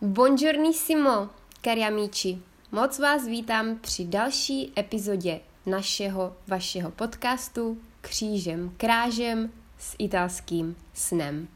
[0.00, 1.30] Buongiornissimo,
[1.64, 2.38] cari amici.
[2.72, 11.48] Moc vás vítám při další epizodě našeho, vašeho podcastu Křížem krážem s italským snem.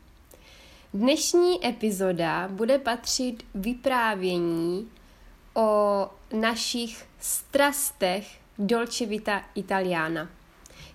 [0.95, 4.89] Dnešní epizoda bude patřit vyprávění
[5.55, 10.31] o našich strastech Dolce Vita Italiana.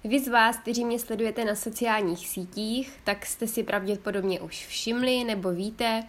[0.03, 5.23] Vy z vás, kteří mě sledujete na sociálních sítích, tak jste si pravděpodobně už všimli
[5.23, 6.03] nebo víte,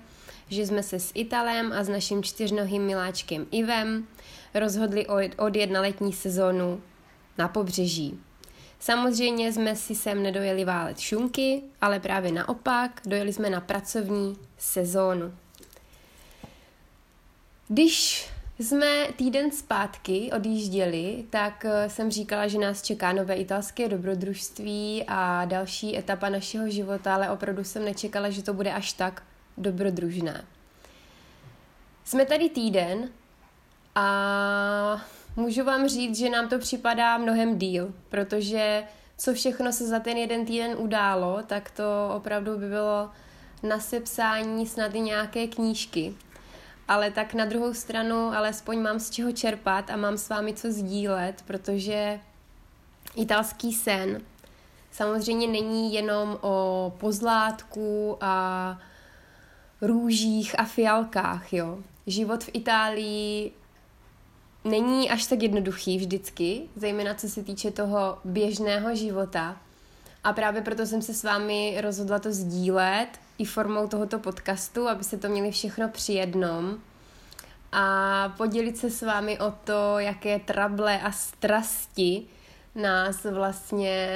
[0.49, 4.07] že jsme se s Italem a s naším čtyřnohým miláčkem Ivem
[4.55, 5.07] rozhodli
[5.39, 6.81] odjet na letní sezónu
[7.39, 8.21] na pobřeží.
[8.81, 15.35] Samozřejmě jsme si sem nedojeli válet šunky, ale právě naopak dojeli jsme na pracovní sezónu.
[17.69, 18.29] Když
[18.59, 25.45] jsme týden zpátky odjížděli, tak eh, jsem říkala, že nás čeká nové italské dobrodružství a
[25.45, 29.23] další etapa našeho života, ale opravdu jsem nečekala, že to bude až tak
[29.59, 30.45] dobrodružné.
[32.05, 33.09] Jsme tady týden
[33.95, 35.03] a
[35.37, 38.85] můžu vám říct, že nám to připadá mnohem díl, protože
[39.19, 41.85] co všechno se za ten jeden týden událo, tak to
[42.17, 43.11] opravdu by bylo
[43.63, 46.15] na sepsání snad i nějaké knížky.
[46.89, 50.73] Ale tak na druhou stranu alespoň mám z čeho čerpat a mám s vámi co
[50.73, 52.21] sdílet, protože
[53.17, 54.21] italský sen
[54.91, 58.79] samozřejmě není jenom o pozlátku a
[59.81, 61.79] růžích a fialkách, jo.
[62.07, 63.53] Život v Itálii
[64.65, 69.57] není až tak jednoduchý vždycky, zejména co se týče toho běžného života.
[70.25, 75.05] A právě proto jsem se s vámi rozhodla to sdílet i formou tohoto podcastu, aby
[75.05, 76.79] se to měli všechno při jednom
[77.73, 82.23] a podělit se s vámi o to, jaké trable a strasti
[82.75, 84.09] nás vlastně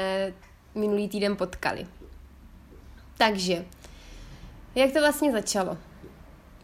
[0.75, 1.87] minulý týden potkali.
[3.19, 3.65] Takže,
[4.75, 5.79] jak to vlastně začalo?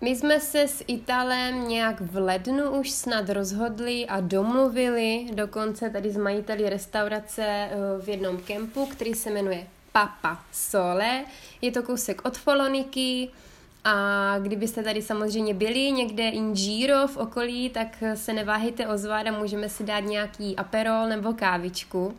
[0.00, 6.10] My jsme se s Italem nějak v lednu už snad rozhodli a domluvili, dokonce tady
[6.10, 11.24] s majiteli restaurace eh, v jednom kempu, který se jmenuje Papa Sole.
[11.62, 13.30] Je to kousek od Foloniky
[13.84, 19.32] a kdybyste tady samozřejmě byli někde in Giro v okolí, tak se neváhejte ozvat a
[19.32, 22.16] můžeme si dát nějaký aperol nebo kávičku.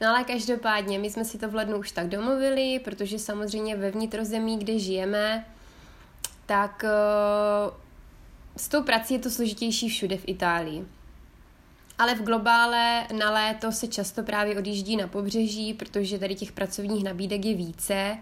[0.00, 3.90] No ale každopádně, my jsme si to v lednu už tak domluvili, protože samozřejmě ve
[3.90, 5.46] vnitrozemí, kde žijeme,
[6.46, 7.74] tak uh,
[8.56, 10.86] s tou prací je to složitější všude v Itálii.
[11.98, 17.04] Ale v globále na léto se často právě odjíždí na pobřeží, protože tady těch pracovních
[17.04, 18.18] nabídek je více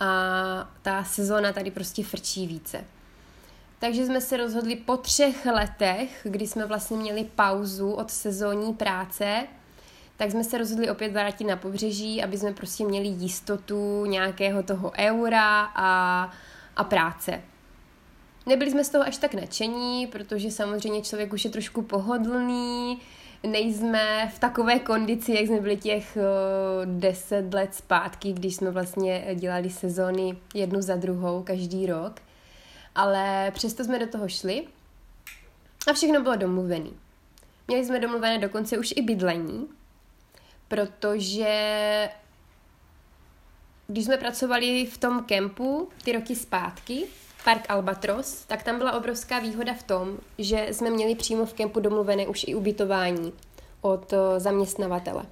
[0.00, 2.84] a ta sezóna tady prostě frčí více.
[3.78, 9.46] Takže jsme se rozhodli po třech letech, kdy jsme vlastně měli pauzu od sezónní práce,
[10.18, 14.92] tak jsme se rozhodli opět vrátit na pobřeží, aby jsme prostě měli jistotu nějakého toho
[14.98, 16.30] eura a,
[16.76, 17.42] a práce.
[18.46, 22.98] Nebyli jsme z toho až tak nadšení, protože samozřejmě člověk už je trošku pohodlný,
[23.42, 26.18] nejsme v takové kondici, jak jsme byli těch
[26.84, 32.20] deset let zpátky, když jsme vlastně dělali sezóny jednu za druhou každý rok.
[32.94, 34.64] Ale přesto jsme do toho šli
[35.90, 36.90] a všechno bylo domluvené.
[37.68, 39.68] Měli jsme domluvené dokonce už i bydlení,
[40.68, 41.48] protože
[43.86, 47.06] když jsme pracovali v tom kempu ty roky zpátky,
[47.44, 51.80] Park Albatros, tak tam byla obrovská výhoda v tom, že jsme měli přímo v kempu
[51.80, 53.32] domluvené už i ubytování
[53.80, 55.22] od eh, zaměstnavatele.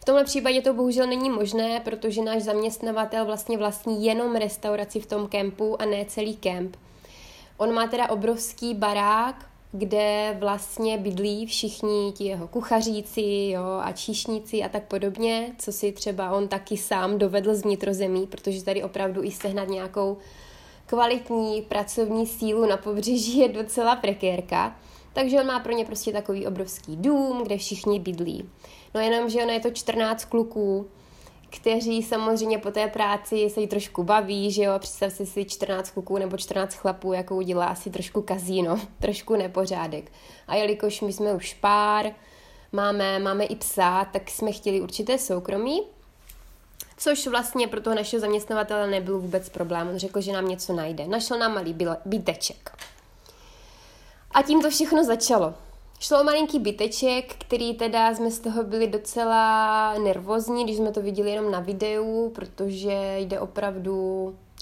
[0.00, 5.06] V tomhle případě to bohužel není možné, protože náš zaměstnavatel vlastně vlastní jenom restauraci v
[5.06, 6.76] tom kempu a ne celý kemp.
[7.56, 14.62] On má teda obrovský barák, kde vlastně bydlí všichni ti jeho kuchaříci jo, a číšníci
[14.62, 19.24] a tak podobně, co si třeba on taky sám dovedl z vnitrozemí, protože tady opravdu
[19.24, 20.16] i sehnat nějakou
[20.86, 24.76] kvalitní pracovní sílu na pobřeží je docela prekérka.
[25.12, 28.48] Takže on má pro ně prostě takový obrovský dům, kde všichni bydlí.
[28.94, 30.88] No jenom, že ono je to 14 kluků,
[31.50, 35.90] kteří samozřejmě po té práci se jí trošku baví, že jo, představ si si 14
[35.90, 40.12] kluků nebo 14 chlapů, jakou udělá asi trošku kazíno, trošku nepořádek.
[40.48, 42.06] A jelikož my jsme už pár,
[42.72, 45.82] máme, máme i psa, tak jsme chtěli určité soukromí,
[46.96, 49.88] což vlastně pro toho našeho zaměstnavatele nebyl vůbec problém.
[49.88, 51.06] On řekl, že nám něco najde.
[51.06, 52.78] Našel nám malý byteček.
[54.30, 55.54] A tím to všechno začalo.
[56.00, 61.02] Šlo o malinký byteček, který teda jsme z toho byli docela nervózní, když jsme to
[61.02, 63.94] viděli jenom na videu, protože jde opravdu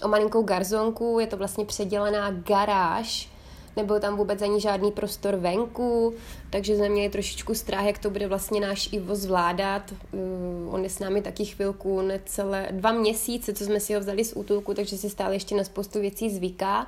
[0.03, 3.29] o malinkou garzonku, je to vlastně předělaná garáž,
[3.75, 6.13] nebyl tam vůbec ani žádný prostor venku,
[6.49, 9.91] takže jsme měli trošičku strach, jak to bude vlastně náš Ivo zvládat.
[9.91, 14.23] Uh, on je s námi taky chvilku, necelé dva měsíce, co jsme si ho vzali
[14.23, 16.87] z útulku, takže si stále ještě na spoustu věcí zvyká.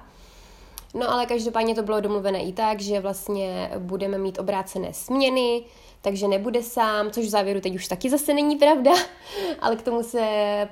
[0.94, 5.64] No ale každopádně to bylo domluvené i tak, že vlastně budeme mít obrácené směny,
[6.02, 8.92] takže nebude sám, což v závěru teď už taky zase není pravda,
[9.60, 10.24] ale k tomu se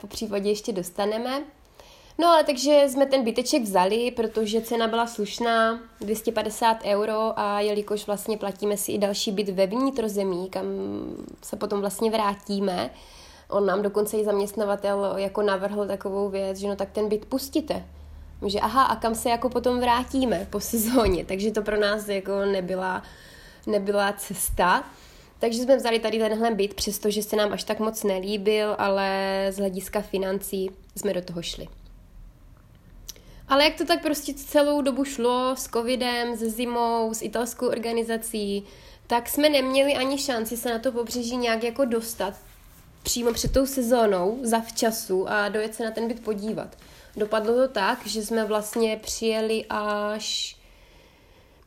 [0.02, 1.44] po případě ještě dostaneme.
[2.19, 8.08] No ale takže jsme ten byteček vzali, protože cena byla slušná, 250 euro a jelikož
[8.08, 10.66] vlastně platíme si i další byt ve vnitrozemí, kam
[11.44, 12.90] se potom vlastně vrátíme,
[13.50, 17.86] on nám dokonce i zaměstnavatel jako navrhl takovou věc, že no tak ten byt pustíte.
[18.45, 22.45] Že aha, a kam se jako potom vrátíme po sezóně, takže to pro nás jako
[22.45, 23.04] nebyla,
[23.68, 24.84] nebyla cesta.
[25.39, 29.57] Takže jsme vzali tady tenhle byt, přestože se nám až tak moc nelíbil, ale z
[29.57, 31.68] hlediska financí jsme do toho šli.
[33.48, 38.63] Ale jak to tak prostě celou dobu šlo s covidem, se zimou, s italskou organizací,
[39.07, 42.33] tak jsme neměli ani šanci se na to pobřeží nějak jako dostat
[43.04, 46.78] přímo před tou sezónou, za včasu a dojet se na ten byt podívat.
[47.18, 50.58] Dopadlo to tak, že jsme vlastně přijeli až...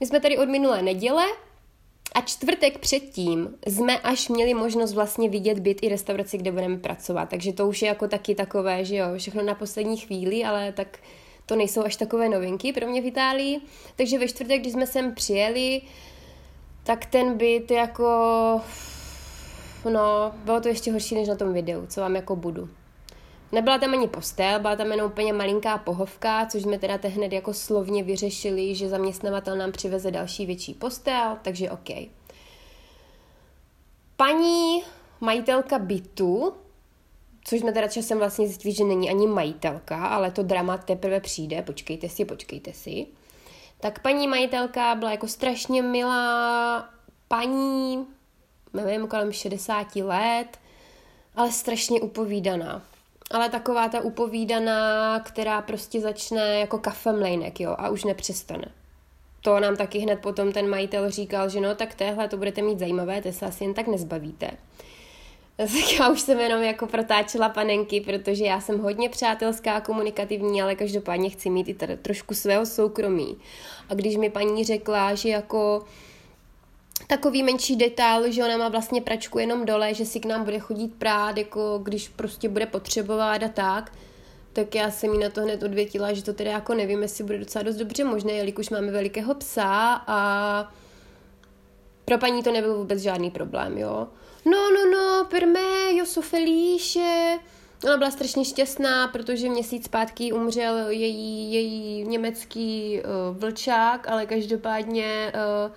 [0.00, 1.24] My jsme tady od minulé neděle
[2.14, 7.28] a čtvrtek předtím jsme až měli možnost vlastně vidět byt i restauraci, kde budeme pracovat.
[7.28, 10.98] Takže to už je jako taky takové, že jo, všechno na poslední chvíli, ale tak
[11.46, 13.60] to nejsou až takové novinky pro mě v Itálii.
[13.96, 15.80] Takže ve čtvrtek, když jsme sem přijeli,
[16.84, 18.04] tak ten byt jako...
[19.92, 22.68] No, bylo to ještě horší než na tom videu, co vám jako budu.
[23.52, 27.54] Nebyla tam ani postel, byla tam jenom úplně malinká pohovka, což jsme teda hned jako
[27.54, 31.88] slovně vyřešili, že zaměstnavatel nám přiveze další větší postel, takže OK.
[34.16, 34.82] Paní
[35.20, 36.52] majitelka bytu
[37.44, 41.62] Což jsme teda časem vlastně zjistili, že není ani majitelka, ale to drama teprve přijde,
[41.62, 43.06] počkejte si, počkejte si.
[43.80, 46.88] Tak paní majitelka byla jako strašně milá
[47.28, 48.06] paní,
[48.72, 50.58] nevím, kolem 60 let,
[51.36, 52.82] ale strašně upovídaná.
[53.30, 58.64] Ale taková ta upovídaná, která prostě začne jako kafemlejnek, jo, a už nepřestane.
[59.40, 62.78] To nám taky hned potom ten majitel říkal, že no, tak téhle to budete mít
[62.78, 64.50] zajímavé, to se asi jen tak nezbavíte.
[65.56, 70.62] Tak já už jsem jenom jako protáčela panenky, protože já jsem hodně přátelská a komunikativní,
[70.62, 73.36] ale každopádně chci mít i tady trošku svého soukromí.
[73.88, 75.84] A když mi paní řekla, že jako
[77.06, 80.58] takový menší detail, že ona má vlastně pračku jenom dole, že si k nám bude
[80.58, 83.92] chodit prát, jako když prostě bude potřebovat a tak,
[84.52, 87.38] tak já jsem jí na to hned odvětila, že to teda jako nevím, jestli bude
[87.38, 90.72] docela dost dobře možné, jelikož máme velikého psa a
[92.04, 94.08] pro paní to nebyl vůbec žádný problém, jo
[94.44, 97.38] no, no, no, per me, io so felice.
[97.84, 105.32] Ona byla strašně šťastná, protože měsíc zpátky umřel její, její německý uh, vlčák, ale každopádně
[105.34, 105.72] uh,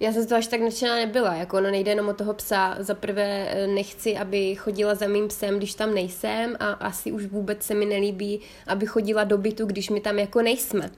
[0.00, 2.76] já jsem z toho až tak nadšená nebyla, jako ono nejde jenom o toho psa.
[2.78, 7.26] Za prvé eh, nechci, aby chodila za mým psem, když tam nejsem a asi už
[7.26, 10.90] vůbec se mi nelíbí, aby chodila do bytu, když my tam jako nejsme.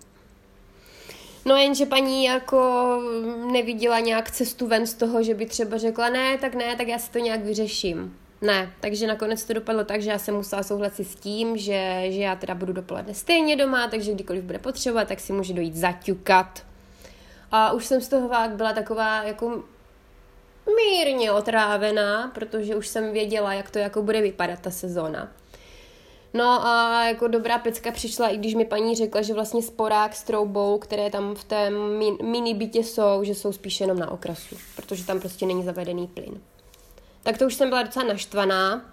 [1.45, 2.99] No jenže paní jako
[3.53, 6.99] neviděla nějak cestu ven z toho, že by třeba řekla ne, tak ne, tak já
[6.99, 8.17] si to nějak vyřeším.
[8.43, 12.21] Ne, takže nakonec to dopadlo tak, že já jsem musela souhlasit s tím, že, že
[12.21, 16.70] já teda budu dopoledne stejně doma, takže kdykoliv bude potřeba, tak si může dojít zaťukat.
[17.51, 19.63] A už jsem z toho byla taková jako
[20.77, 25.29] mírně otrávená, protože už jsem věděla, jak to jako bude vypadat ta sezóna.
[26.35, 30.23] No a jako dobrá pecka přišla, i když mi paní řekla, že vlastně sporák s
[30.23, 31.71] troubou, které tam v té
[32.23, 36.41] mini bytě jsou, že jsou spíše jenom na okrasu, protože tam prostě není zavedený plyn.
[37.23, 38.85] Tak to už jsem byla docela naštvaná,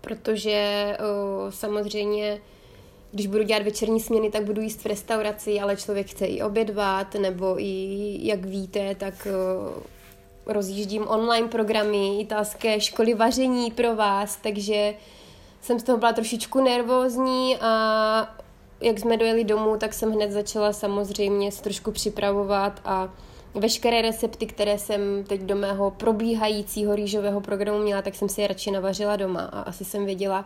[0.00, 2.40] protože o, samozřejmě
[3.16, 7.14] když budu dělat večerní směny, tak budu jíst v restauraci, ale člověk chce i obědvat,
[7.14, 14.94] nebo i, jak víte, tak o, rozjíždím online programy, italské školy vaření pro vás, takže
[15.60, 18.36] jsem z toho byla trošičku nervózní a
[18.80, 23.08] jak jsme dojeli domů, tak jsem hned začala samozřejmě se trošku připravovat a
[23.54, 28.48] veškeré recepty, které jsem teď do mého probíhajícího rýžového programu měla, tak jsem si je
[28.48, 30.44] radši navařila doma a asi jsem věděla,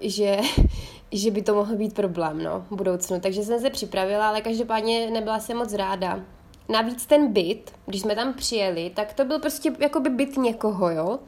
[0.00, 0.38] že,
[1.12, 3.20] že by to mohl být problém no, v budoucnu.
[3.20, 6.20] Takže jsem se připravila, ale každopádně nebyla jsem moc ráda.
[6.68, 10.90] Navíc ten byt, když jsme tam přijeli, tak to byl prostě jako by byt někoho,
[10.90, 11.18] jo.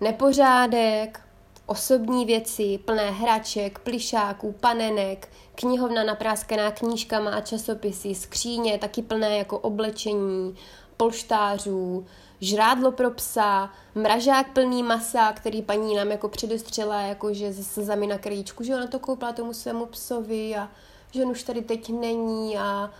[0.00, 1.20] Nepořádek,
[1.66, 9.58] osobní věci, plné hraček, plišáků, panenek, knihovna napráskaná knížkama a časopisy, skříně taky plné jako
[9.58, 10.56] oblečení,
[10.96, 12.06] polštářů,
[12.40, 18.06] žrádlo pro psa, mražák plný masa, který paní nám jako předestřela, jako že se slzami
[18.06, 20.70] na krajíčku, že ona to koupila tomu svému psovi a
[21.14, 22.90] že on už tady teď není a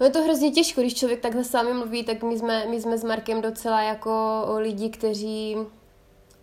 [0.00, 2.80] No je to hrozně těžko, když člověk takhle s vámi mluví, tak my jsme, my
[2.80, 5.56] jsme s Markem docela jako lidi, kteří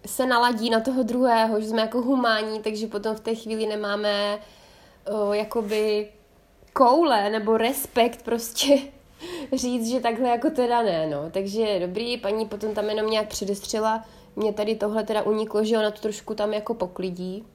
[0.05, 4.39] se naladí na toho druhého, že jsme jako humání, takže potom v té chvíli nemáme
[5.05, 6.09] o, jakoby
[6.73, 8.77] koule nebo respekt prostě
[9.53, 11.29] říct, že takhle jako teda ne, no.
[11.31, 15.91] Takže dobrý, paní potom tam jenom nějak předestřela, mě tady tohle teda uniklo, že ona
[15.91, 17.45] to trošku tam jako poklidí.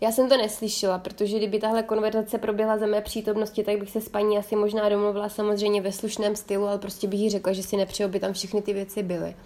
[0.00, 4.00] Já jsem to neslyšela, protože kdyby tahle konverzace proběhla za mé přítomnosti, tak bych se
[4.00, 7.62] s paní asi možná domluvila samozřejmě ve slušném stylu, ale prostě bych jí řekla, že
[7.62, 9.36] si nepřeju, aby tam všechny ty věci byly.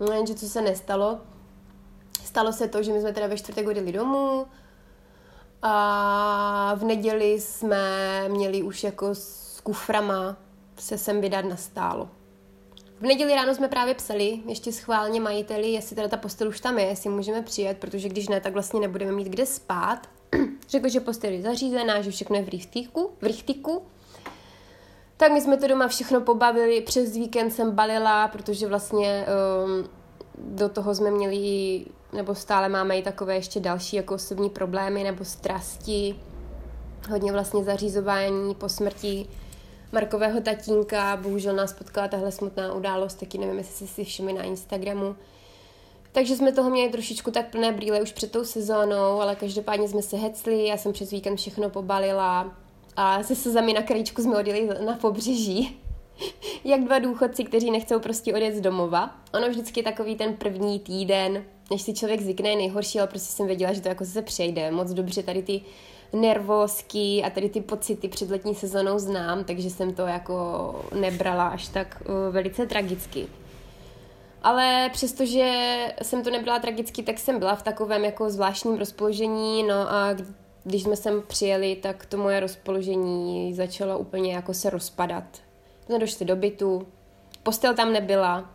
[0.00, 1.18] No jenže co se nestalo,
[2.24, 4.46] stalo se to, že my jsme teda ve čtvrtek odjeli domů
[5.62, 9.14] a v neděli jsme měli už jako
[9.60, 10.36] s kuframa
[10.76, 12.08] se sem vydat na stálo.
[13.00, 16.78] V neděli ráno jsme právě psali ještě schválně majiteli, jestli teda ta postel už tam
[16.78, 20.08] je, jestli můžeme přijet, protože když ne, tak vlastně nebudeme mít kde spát.
[20.68, 23.82] Řekl, že postel je zařízená, že všechno je v richtiku, v richtiku.
[25.16, 29.26] Tak my jsme to doma všechno pobavili, přes víkend jsem balila, protože vlastně
[29.64, 29.88] um,
[30.38, 35.24] do toho jsme měli, nebo stále máme i takové ještě další jako osobní problémy nebo
[35.24, 36.20] strasti,
[37.10, 39.28] hodně vlastně zařizování po smrti
[39.92, 45.16] Markového tatínka, bohužel nás potkala tahle smutná událost, taky nevím, jestli si všimli na Instagramu.
[46.12, 50.02] Takže jsme toho měli trošičku tak plné brýle už před tou sezónou, ale každopádně jsme
[50.02, 52.56] se hecli, já jsem přes víkend všechno pobalila
[52.96, 55.80] a se slzami na krajíčku jsme odjeli na pobřeží.
[56.64, 59.16] Jak dva důchodci, kteří nechcou prostě odjet z domova.
[59.34, 63.46] Ono vždycky takový ten první týden, než si člověk zvykne, je nejhorší, ale prostě jsem
[63.46, 64.70] věděla, že to jako se přejde.
[64.70, 65.60] Moc dobře tady ty
[66.12, 71.68] nervózky a tady ty pocity před letní sezonou znám, takže jsem to jako nebrala až
[71.68, 73.26] tak uh, velice tragicky.
[74.42, 79.74] Ale přestože jsem to nebrala tragicky, tak jsem byla v takovém jako zvláštním rozpoložení, no
[79.74, 80.16] a
[80.64, 85.24] když jsme sem přijeli, tak to moje rozpoložení začalo úplně jako se rozpadat.
[85.86, 86.86] Jsme došli do bytu,
[87.42, 88.50] postel tam nebyla,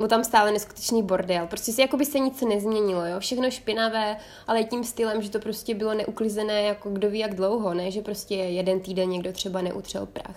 [0.00, 1.46] byl tam stále neskutečný bordel.
[1.46, 3.20] Prostě si jako by se nic nezměnilo, jo.
[3.20, 4.16] Všechno špinavé,
[4.46, 7.90] ale tím stylem, že to prostě bylo neuklizené jako kdo ví jak dlouho, ne?
[7.90, 10.36] Že prostě jeden týden někdo třeba neutřel prach.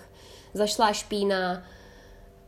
[0.54, 1.62] Zašla špína,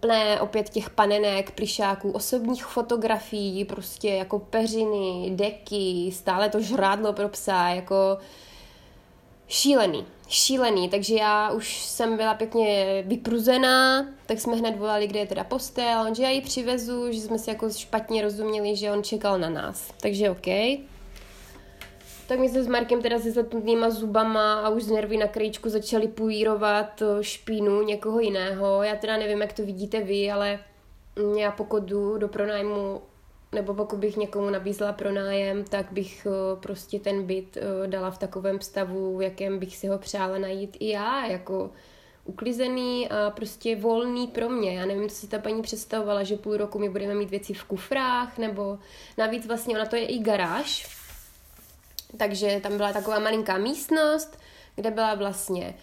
[0.00, 7.28] plné opět těch panenek, plišáků, osobních fotografií, prostě jako peřiny, deky, stále to žrádlo pro
[7.28, 8.18] psa, jako
[9.48, 15.26] šílený, šílený, takže já už jsem byla pěkně vypruzená, tak jsme hned volali, kde je
[15.26, 19.38] teda postel, že já ji přivezu, že jsme si jako špatně rozuměli, že on čekal
[19.38, 20.46] na nás, takže OK.
[22.28, 25.68] Tak my jsme s Markem teda se zatnutýma zubama a už z nervy na krajíčku
[25.68, 28.82] začali půjírovat eh, špínu někoho jiného.
[28.82, 30.58] Já teda nevím, jak to vidíte vy, ale
[31.38, 33.00] já pokud jdu do pronájmu
[33.56, 38.18] nebo pokud bych někomu nabízela pronájem, tak bych eh, prostě ten byt eh, dala v
[38.18, 41.70] takovém stavu, v jakém bych si ho přála najít i já, jako
[42.24, 44.78] uklizený a prostě volný pro mě.
[44.78, 47.64] Já nevím, co si ta paní představovala, že půl roku my budeme mít věci v
[47.64, 48.78] kufrách, nebo
[49.18, 50.96] navíc vlastně ona to je i garáž,
[52.16, 54.38] takže tam byla taková malinká místnost,
[54.74, 55.74] kde byla vlastně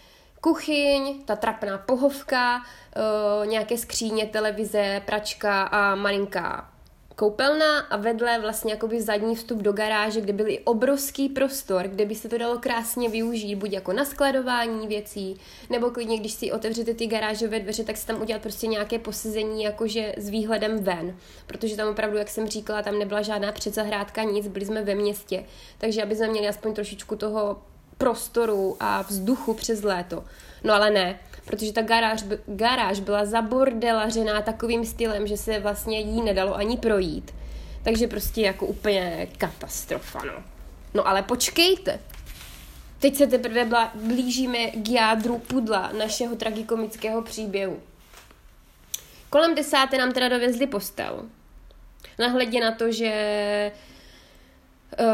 [0.42, 6.73] kuchyň, ta trapná pohovka, uh, nějaké skříně, televize, pračka a malinká
[7.15, 12.05] koupelna a vedle vlastně jakoby zadní vstup do garáže, kde byl i obrovský prostor, kde
[12.05, 15.39] by se to dalo krásně využít, buď jako na skladování věcí,
[15.70, 19.63] nebo klidně, když si otevřete ty garážové dveře, tak si tam udělat prostě nějaké posezení
[19.63, 21.17] jakože s výhledem ven,
[21.48, 25.46] protože tam opravdu, jak jsem říkala, tam nebyla žádná předzahrádka, nic, byli jsme ve městě,
[25.77, 27.62] takže aby jsme měli aspoň trošičku toho
[27.98, 30.24] prostoru a vzduchu přes léto.
[30.63, 36.22] No ale ne, protože ta garáž, garáž byla zabordelařená takovým stylem, že se vlastně jí
[36.22, 37.34] nedalo ani projít.
[37.84, 40.44] Takže prostě jako úplně katastrofa, no.
[40.94, 42.00] No ale počkejte,
[43.00, 47.80] teď se teprve blížíme k jádru pudla našeho tragikomického příběhu.
[49.30, 51.26] Kolem desáté nám teda dovezli postel.
[52.20, 53.72] Nahledě na to, že
[55.00, 55.06] uh,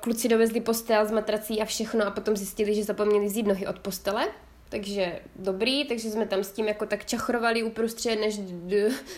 [0.00, 3.78] kluci dovezli postel z matrací a všechno a potom zjistili, že zapomněli vzít nohy od
[3.78, 4.28] postele,
[4.68, 8.40] takže dobrý, takže jsme tam s tím jako tak čachrovali uprostřed, než,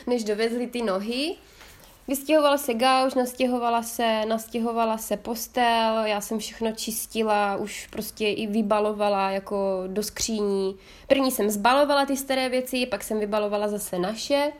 [0.07, 1.37] než dovezli ty nohy.
[2.09, 8.47] Vystěhoval se gauž, nastěhovala se, nastěhovala se postel, já jsem všechno čistila, už prostě i
[8.47, 10.77] vybalovala jako do skříní.
[11.07, 14.53] První jsem zbalovala ty staré věci, pak jsem vybalovala zase naše.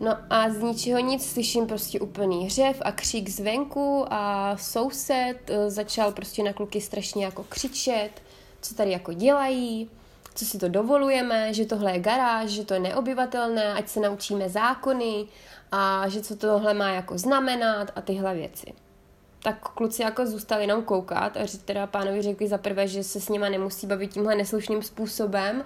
[0.00, 5.70] No a z ničeho nic slyším prostě úplný hřev a křík zvenku a soused eh,
[5.70, 8.22] začal prostě na kluky strašně jako křičet
[8.60, 9.90] co tady jako dělají,
[10.34, 14.48] co si to dovolujeme, že tohle je garáž, že to je neobyvatelné, ať se naučíme
[14.48, 15.26] zákony
[15.72, 18.72] a že co tohle má jako znamenat a tyhle věci.
[19.42, 23.20] Tak kluci jako zůstali jenom koukat a že teda pánovi řekli za prvé, že se
[23.20, 25.64] s nima nemusí bavit tímhle neslušným způsobem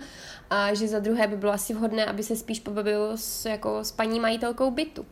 [0.50, 3.92] a že za druhé by bylo asi vhodné, aby se spíš pobavil s, jako s
[3.92, 5.06] paní majitelkou bytu.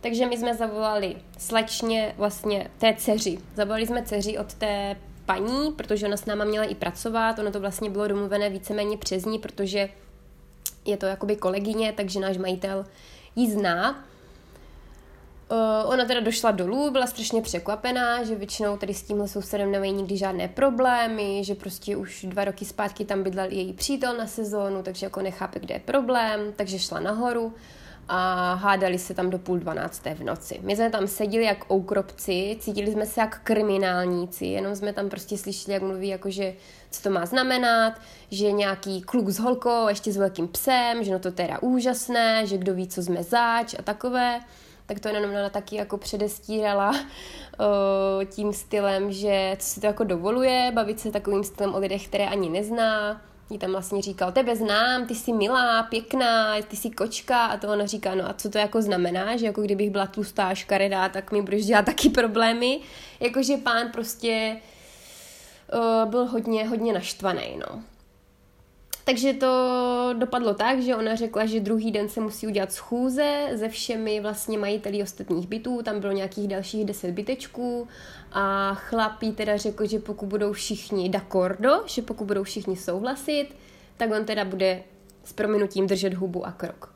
[0.00, 3.38] Takže my jsme zavolali slečně vlastně té dceři.
[3.54, 4.96] Zavolali jsme dceři od té
[5.26, 9.24] paní, protože ona s náma měla i pracovat, ono to vlastně bylo domluvené víceméně přes
[9.24, 9.88] ní, protože
[10.84, 12.86] je to jakoby kolegyně, takže náš majitel
[13.36, 14.04] ji zná.
[15.50, 19.92] Uh, ona teda došla dolů, byla strašně překvapená, že většinou tady s tímhle sousedem nemají
[19.92, 24.82] nikdy žádné problémy, že prostě už dva roky zpátky tam bydlel její přítel na sezónu,
[24.82, 27.54] takže jako nechápe, kde je problém, takže šla nahoru
[28.12, 30.60] a hádali se tam do půl dvanácté v noci.
[30.62, 35.38] My jsme tam seděli jak oukropci, cítili jsme se jak kriminálníci, jenom jsme tam prostě
[35.38, 36.54] slyšeli, jak mluví, jakože
[36.90, 37.92] co to má znamenat,
[38.30, 42.58] že nějaký kluk s holkou, ještě s velkým psem, že no to teda úžasné, že
[42.58, 44.40] kdo ví, co jsme zač a takové
[44.86, 46.90] tak to jenom ona taky jako předestírala
[47.58, 52.08] o, tím stylem, že co si to jako dovoluje, bavit se takovým stylem o lidech,
[52.08, 56.90] které ani nezná, jí tam vlastně říkal, tebe znám, ty jsi milá, pěkná, ty jsi
[56.90, 60.06] kočka a to ona říká, no a co to jako znamená, že jako kdybych byla
[60.06, 62.80] tlustá, škaredá, tak mi budeš dělat taky problémy,
[63.20, 64.56] jakože pán prostě
[65.74, 67.82] uh, byl hodně, hodně naštvaný, no.
[69.10, 73.68] Takže to dopadlo tak, že ona řekla, že druhý den se musí udělat schůze se
[73.68, 77.88] všemi vlastně majiteli ostatních bytů, tam bylo nějakých dalších deset bytečů
[78.32, 83.48] a chlapí teda řekl, že pokud budou všichni d'accordo, že pokud budou všichni souhlasit,
[83.96, 84.82] tak on teda bude
[85.24, 86.94] s prominutím držet hubu a krok.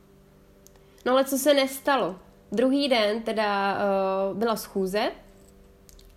[1.07, 2.17] No ale co se nestalo?
[2.53, 3.79] Druhý den teda
[4.31, 5.11] uh, byla schůze,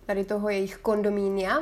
[0.06, 1.58] tady toho jejich kondomínia,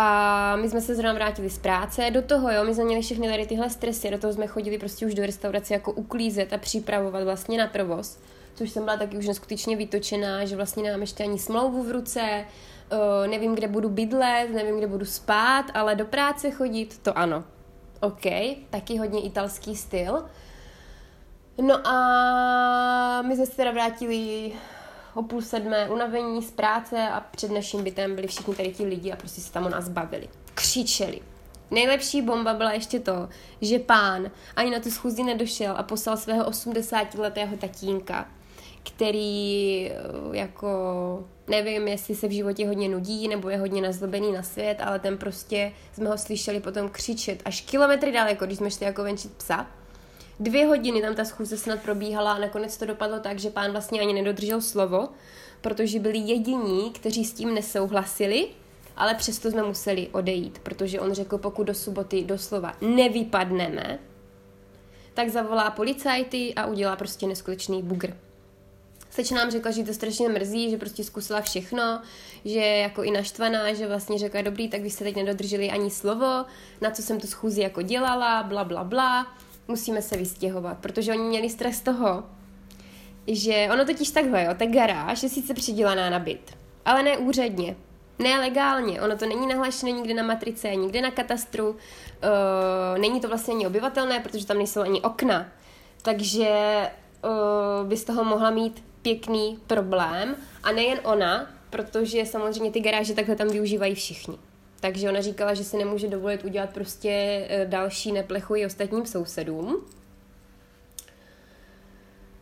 [0.00, 3.28] a my jsme se zrovna vrátili z práce, do toho, jo, my jsme měli všechny
[3.28, 7.24] tady tyhle stresy, do toho jsme chodili prostě už do restaurace jako uklízet a připravovat
[7.24, 8.18] vlastně na provoz,
[8.54, 12.44] což jsem byla taky už neskutečně vytočená, že vlastně nemám ještě ani smlouvu v ruce,
[12.92, 17.44] uh, nevím, kde budu bydlet, nevím, kde budu spát, ale do práce chodit, to ano.
[18.00, 18.24] OK,
[18.70, 20.24] taky hodně italský styl.
[21.62, 24.52] No a my jsme se teda vrátili
[25.14, 29.12] o půl sedmé unavení z práce a před naším bytem byli všichni tady ti lidi
[29.12, 30.28] a prostě se tam o nás bavili.
[30.54, 31.20] Křičeli.
[31.70, 33.28] Nejlepší bomba byla ještě to,
[33.60, 38.28] že pán ani na tu schůzi nedošel a poslal svého 80-letého tatínka,
[38.82, 39.96] který eh,
[40.32, 40.68] jako
[41.46, 45.18] nevím, jestli se v životě hodně nudí nebo je hodně nazlobený na svět, ale ten
[45.18, 49.66] prostě jsme ho slyšeli potom křičet až kilometry daleko, když jsme šli jako venčit psa
[50.40, 54.00] Dvě hodiny tam ta schůze snad probíhala a nakonec to dopadlo tak, že pán vlastně
[54.00, 55.08] ani nedodržel slovo,
[55.60, 58.48] protože byli jediní, kteří s tím nesouhlasili,
[58.96, 63.98] ale přesto jsme museli odejít, protože on řekl, pokud do soboty doslova nevypadneme,
[65.14, 68.16] tak zavolá policajty a udělá prostě neskutečný bugr.
[69.10, 72.02] Seč nám řekla, že to strašně mrzí, že prostě zkusila všechno,
[72.44, 76.44] že jako i naštvaná, že vlastně řekla, dobrý, tak vy jste teď nedodrželi ani slovo,
[76.80, 79.26] na co jsem tu schůzi jako dělala, bla, bla, bla
[79.68, 82.24] musíme se vystěhovat, protože oni měli strach z toho,
[83.26, 87.76] že ono totiž takhle, jo, ta garáž je sice přidělaná na byt, ale ne úředně,
[88.18, 91.76] ne legálně, ono to není nahlašené nikde na matrice, nikde na katastru, uh,
[92.98, 95.48] není to vlastně ani obyvatelné, protože tam nejsou ani okna,
[96.02, 96.50] takže
[97.24, 100.36] uh, by z toho mohla mít pěkný problém.
[100.62, 104.38] A nejen ona, protože samozřejmě ty garáže takhle tam využívají všichni.
[104.80, 107.10] Takže ona říkala, že si nemůže dovolit udělat prostě
[107.48, 109.86] e, další neplechu i ostatním sousedům.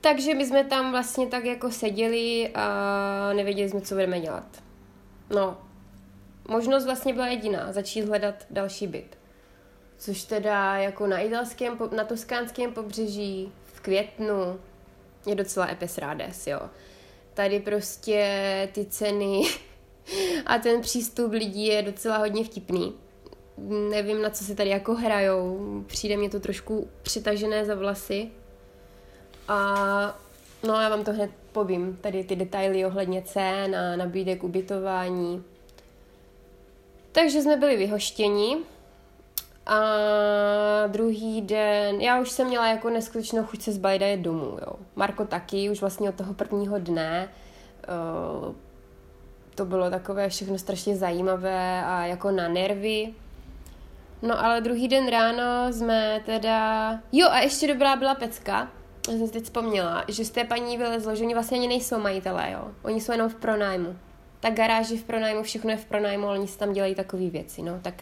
[0.01, 4.63] Takže my jsme tam vlastně tak jako seděli a nevěděli jsme, co budeme dělat.
[5.31, 5.59] No,
[6.49, 9.19] možnost vlastně byla jediná, začít hledat další byt.
[9.99, 14.61] Což teda jako na italském, na toskánském pobřeží v květnu
[15.27, 15.99] je docela epes
[16.47, 16.61] jo.
[17.35, 19.43] Tady prostě ty ceny
[20.47, 22.95] a ten přístup lidí je docela hodně vtipný.
[23.91, 25.85] Nevím, na co se tady jako hrajou.
[25.87, 28.31] Přijde mě to trošku přitažené za vlasy.
[29.49, 30.19] A
[30.67, 31.99] no, já vám to hned povím.
[32.01, 35.45] Tady ty detaily ohledně cen a nabídek ubytování.
[37.13, 38.57] Takže jsme byli vyhoštěni.
[39.67, 39.79] A
[40.87, 44.73] druhý den, já už jsem měla jako neskutečnou chuť se zbalit a domů, jo.
[44.97, 47.29] Marko taky, už vlastně od toho prvního dne.
[48.49, 48.55] Uh,
[49.57, 53.15] to bylo takové všechno strašně zajímavé a jako na nervy.
[54.23, 56.91] No ale druhý den ráno jsme teda...
[57.13, 58.71] Jo a ještě dobrá byla pecka.
[59.09, 61.99] Já jsem si teď vzpomněla, že z té paní vylezlo, že oni vlastně ani nejsou
[61.99, 62.69] majitelé, jo.
[62.83, 63.97] Oni jsou jenom v pronájmu.
[64.41, 67.31] Ta garáž je v pronájmu, všechno je v pronájmu, ale oni si tam dělají takové
[67.31, 67.79] věci, no.
[67.83, 67.95] Tak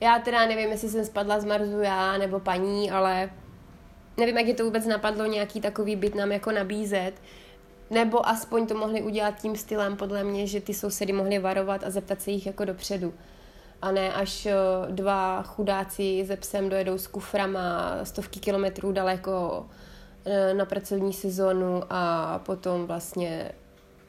[0.00, 3.30] já teda nevím, jestli jsem spadla z Marzu já nebo paní, ale
[4.16, 7.12] nevím, jak je to vůbec napadlo nějaký takový byt nám jako nabízet.
[7.94, 11.90] Nebo aspoň to mohli udělat tím stylem, podle mě, že ty sousedy mohli varovat a
[11.90, 13.14] zeptat se jich jako dopředu.
[13.82, 14.54] A ne až eh,
[14.90, 19.66] dva chudáci ze psem dojedou s kuframa stovky kilometrů daleko
[20.24, 23.52] eh, na pracovní sezonu a potom vlastně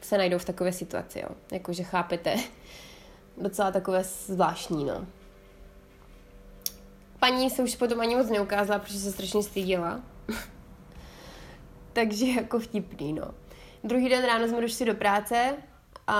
[0.00, 1.28] se najdou v takové situaci, jo.
[1.52, 2.36] Jakože chápete,
[3.40, 5.06] docela takové zvláštní, no.
[7.18, 10.00] Paní se už potom ani moc neukázala, protože se strašně styděla.
[11.92, 13.30] Takže jako vtipný, no.
[13.86, 15.54] Druhý den ráno jsme došli do práce
[16.06, 16.18] a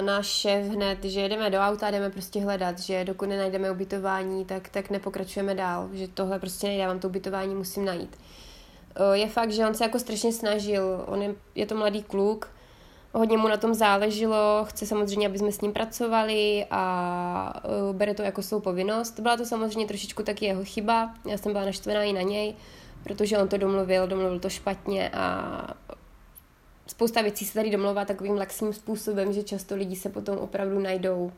[0.00, 4.68] náš šéf hned, že jedeme do auta, jdeme prostě hledat, že dokud nenajdeme ubytování, tak,
[4.68, 8.16] tak nepokračujeme dál, že tohle prostě nejde, vám to ubytování musím najít.
[9.12, 12.50] Je fakt, že on se jako strašně snažil, on je, je to mladý kluk,
[13.12, 18.22] hodně mu na tom záleželo, chce samozřejmě, aby jsme s ním pracovali a bere to
[18.22, 19.20] jako svou povinnost.
[19.20, 22.54] Byla to samozřejmě trošičku taky jeho chyba, já jsem byla naštvená i na něj,
[23.04, 25.74] protože on to domluvil, domluvil to špatně a
[26.86, 31.32] spousta věcí se tady domlouvá takovým laxním způsobem, že často lidi se potom opravdu najdou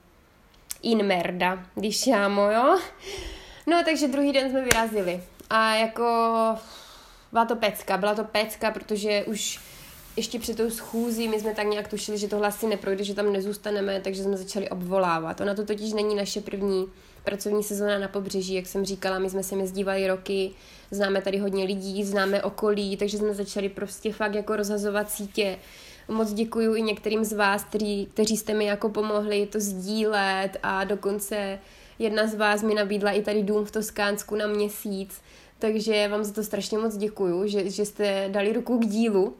[0.82, 2.78] in merda, když jámo, jo?
[3.66, 5.22] No, takže druhý den jsme vyrazili.
[5.50, 6.04] A jako
[7.32, 9.60] byla to pecka, byla to pecka, protože už
[10.16, 13.32] ještě před tou schůzí my jsme tak nějak tušili, že tohle asi neprojde, že tam
[13.32, 15.40] nezůstaneme, takže jsme začali obvolávat.
[15.40, 16.86] Ona to totiž není naše první
[17.24, 20.50] pracovní sezóna na pobřeží, jak jsem říkala, my jsme se mi zdívali roky,
[20.90, 25.58] známe tady hodně lidí, známe okolí, takže jsme začali prostě fakt jako rozhazovat sítě.
[26.08, 30.84] Moc děkuju i některým z vás, který, kteří jste mi jako pomohli to sdílet a
[30.84, 31.58] dokonce
[31.98, 35.20] jedna z vás mi nabídla i tady dům v Toskánsku na měsíc,
[35.58, 39.34] takže vám za to strašně moc děkuju, že, že jste dali ruku k dílu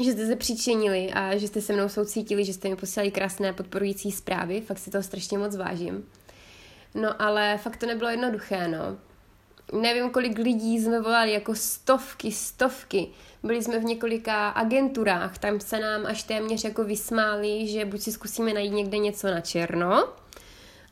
[0.00, 3.52] že jste se přičinili a že jste se mnou soucítili, že jste mi posílali krásné
[3.52, 6.04] podporující zprávy, fakt si to strašně moc vážím.
[6.94, 8.98] No ale fakt to nebylo jednoduché, no.
[9.80, 13.08] Nevím, kolik lidí jsme volali, jako stovky, stovky.
[13.42, 18.12] Byli jsme v několika agenturách, tam se nám až téměř jako vysmáli, že buď si
[18.12, 20.08] zkusíme najít někde něco na černo,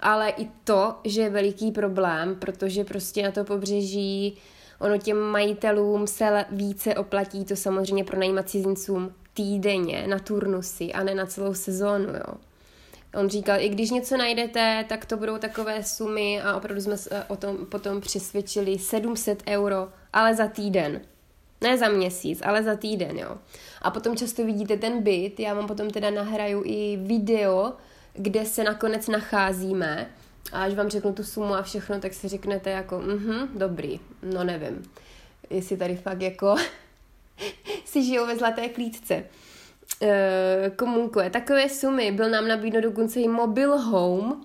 [0.01, 4.39] ale i to, že je veliký problém, protože prostě na to pobřeží
[4.79, 11.03] ono těm majitelům se více oplatí to samozřejmě pro najímat cizincům týdenně na turnusy a
[11.03, 12.35] ne na celou sezónu, jo.
[13.21, 17.25] On říkal, i když něco najdete, tak to budou takové sumy a opravdu jsme se
[17.29, 21.01] o tom potom přesvědčili 700 euro, ale za týden.
[21.61, 23.39] Ne za měsíc, ale za týden, jo.
[23.83, 27.73] A potom často vidíte ten byt, já vám potom teda nahraju i video,
[28.13, 30.11] kde se nakonec nacházíme
[30.53, 34.45] a až vám řeknu tu sumu a všechno, tak si řeknete jako, mhm, dobrý, no
[34.45, 34.83] nevím,
[35.51, 36.57] jestli tady fakt jako
[37.85, 39.25] si žijou ve zlaté klítce.
[40.03, 41.31] E, komunkuje.
[41.31, 44.45] Takové sumy byl nám nabídno dokonce i mobil home,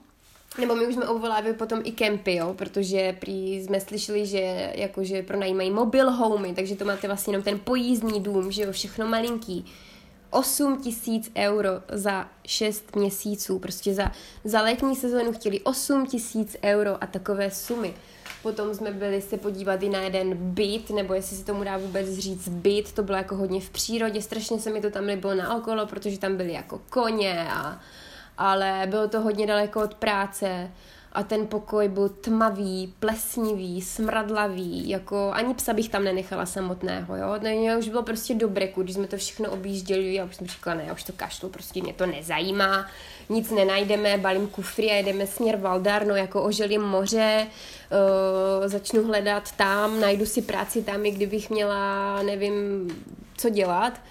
[0.60, 5.24] nebo my už jsme obvolávali potom i kempy, jo, protože prý jsme slyšeli, že jakože
[5.24, 9.66] pronajímají mobil homey, takže to máte vlastně jenom ten pojízdný dům, že jo, všechno malinký.
[10.30, 14.12] 8 tisíc euro za 6 měsíců, prostě za,
[14.44, 17.94] za letní sezónu chtěli 8 tisíc euro a takové sumy.
[18.44, 22.18] Potom jsme byli se podívat i na jeden byt, nebo jestli si tomu dá vůbec
[22.18, 25.56] říct byt, to bylo jako hodně v přírodě, strašně se mi to tam líbilo na
[25.56, 27.80] okolo, protože tam byly jako koně, a,
[28.38, 30.72] ale bylo to hodně daleko od práce
[31.14, 37.36] a ten pokoj byl tmavý, plesnivý, smradlavý, jako ani psa bych tam nenechala samotného, jo.
[37.42, 40.84] Ne, už bylo prostě dobré, když jsme to všechno objížděli, já už jsem říkala, ne,
[40.88, 42.88] já už to kašlu, prostě mě to nezajímá,
[43.30, 47.48] nic nenajdeme, balím kufry a jedeme směr Valdarno, jako oželím moře,
[48.62, 52.88] uh, začnu hledat tam, najdu si práci tam, i kdybych měla, nevím,
[53.38, 54.02] co dělat.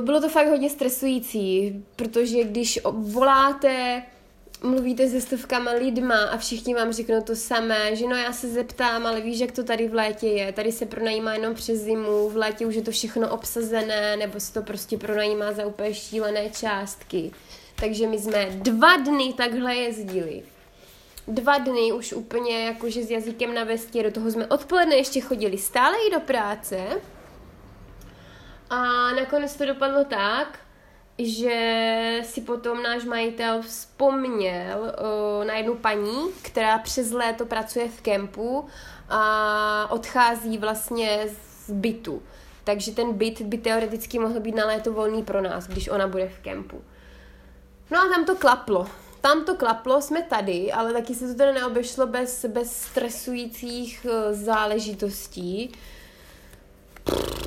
[0.00, 4.02] Bylo to fakt hodně stresující, protože když voláte
[4.62, 9.06] mluvíte se stovkama lidma a všichni vám řeknou to samé, že no já se zeptám,
[9.06, 12.36] ale víš, jak to tady v létě je, tady se pronajímá jenom přes zimu, v
[12.36, 17.30] létě už je to všechno obsazené, nebo se to prostě pronajímá za úplně šílené částky.
[17.76, 20.42] Takže my jsme dva dny takhle jezdili.
[21.28, 25.58] Dva dny už úplně jakože s jazykem na vestě, do toho jsme odpoledne ještě chodili
[25.58, 26.78] stále i do práce.
[28.70, 30.58] A nakonec to dopadlo tak,
[31.18, 38.00] že si potom náš majitel vzpomněl uh, na jednu paní, která přes léto pracuje v
[38.00, 38.66] kempu
[39.08, 42.22] a odchází vlastně z bytu.
[42.64, 46.28] Takže ten byt by teoreticky mohl být na léto volný pro nás, když ona bude
[46.28, 46.82] v kempu.
[47.90, 48.86] No a tam to klaplo.
[49.20, 54.12] Tam to klaplo, jsme tady, ale taky se to teda neobešlo bez, bez stresujících uh,
[54.36, 55.72] záležitostí.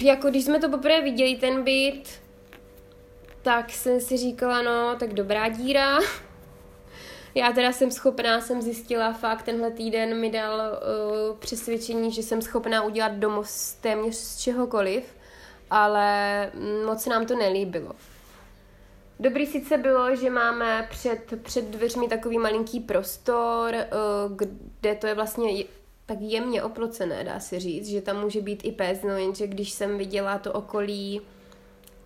[0.01, 2.22] Jako když jsme to poprvé viděli, ten byt,
[3.43, 5.99] tak jsem si říkala, no, tak dobrá díra.
[7.35, 12.41] Já teda jsem schopná, jsem zjistila fakt, tenhle týden mi dal uh, přesvědčení, že jsem
[12.41, 15.03] schopná udělat domov z téměř z čehokoliv,
[15.69, 16.51] ale
[16.85, 17.91] moc nám to nelíbilo.
[19.19, 24.37] Dobrý sice bylo, že máme před, před dveřmi takový malinký prostor, uh,
[24.79, 25.63] kde to je vlastně
[26.05, 29.71] tak jemně oplocené, dá se říct, že tam může být i pes, no jenže když
[29.71, 31.21] jsem viděla to okolí,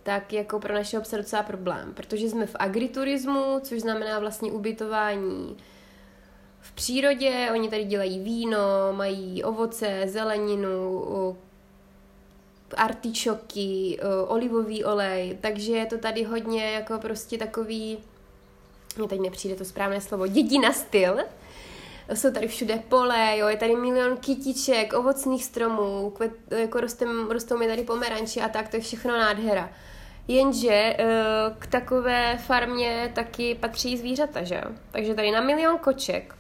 [0.08, 5.58] tak jako pro našeho psa docela problém, protože jsme v agriturismu, což znamená vlastně ubytování
[6.60, 8.60] v přírodě, oni tady dělají víno,
[8.92, 11.38] mají ovoce, zeleninu,
[12.76, 17.98] artičoky, olivový olej, takže je to tady hodně jako prostě takový,
[18.98, 21.18] mě teď nepřijde to správné slovo, dědina styl,
[22.14, 27.58] jsou tady všude pole, jo, je tady milion kytiček, ovocných stromů, kvet, jako rostem, rostou
[27.58, 29.70] mi tady pomeranči a tak, to je všechno nádhera.
[30.28, 31.06] Jenže eh,
[31.60, 34.62] k takové farmě taky patří zvířata, že?
[34.92, 36.36] Takže tady na milion koček,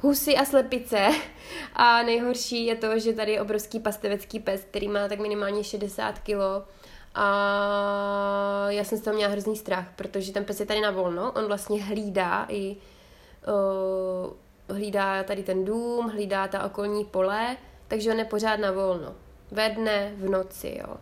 [0.00, 1.08] husy a slepice
[1.74, 6.18] a nejhorší je to, že tady je obrovský pastevecký pes, který má tak minimálně 60
[6.18, 6.64] kilo
[7.14, 11.32] a já jsem z toho měla hrozný strach, protože ten pes je tady na volno,
[11.32, 12.76] on vlastně hlídá i
[13.46, 17.56] uh, hlídá tady ten dům, hlídá ta okolní pole,
[17.88, 19.14] takže on je pořád na volno.
[19.50, 20.96] Ve dne, v noci, jo.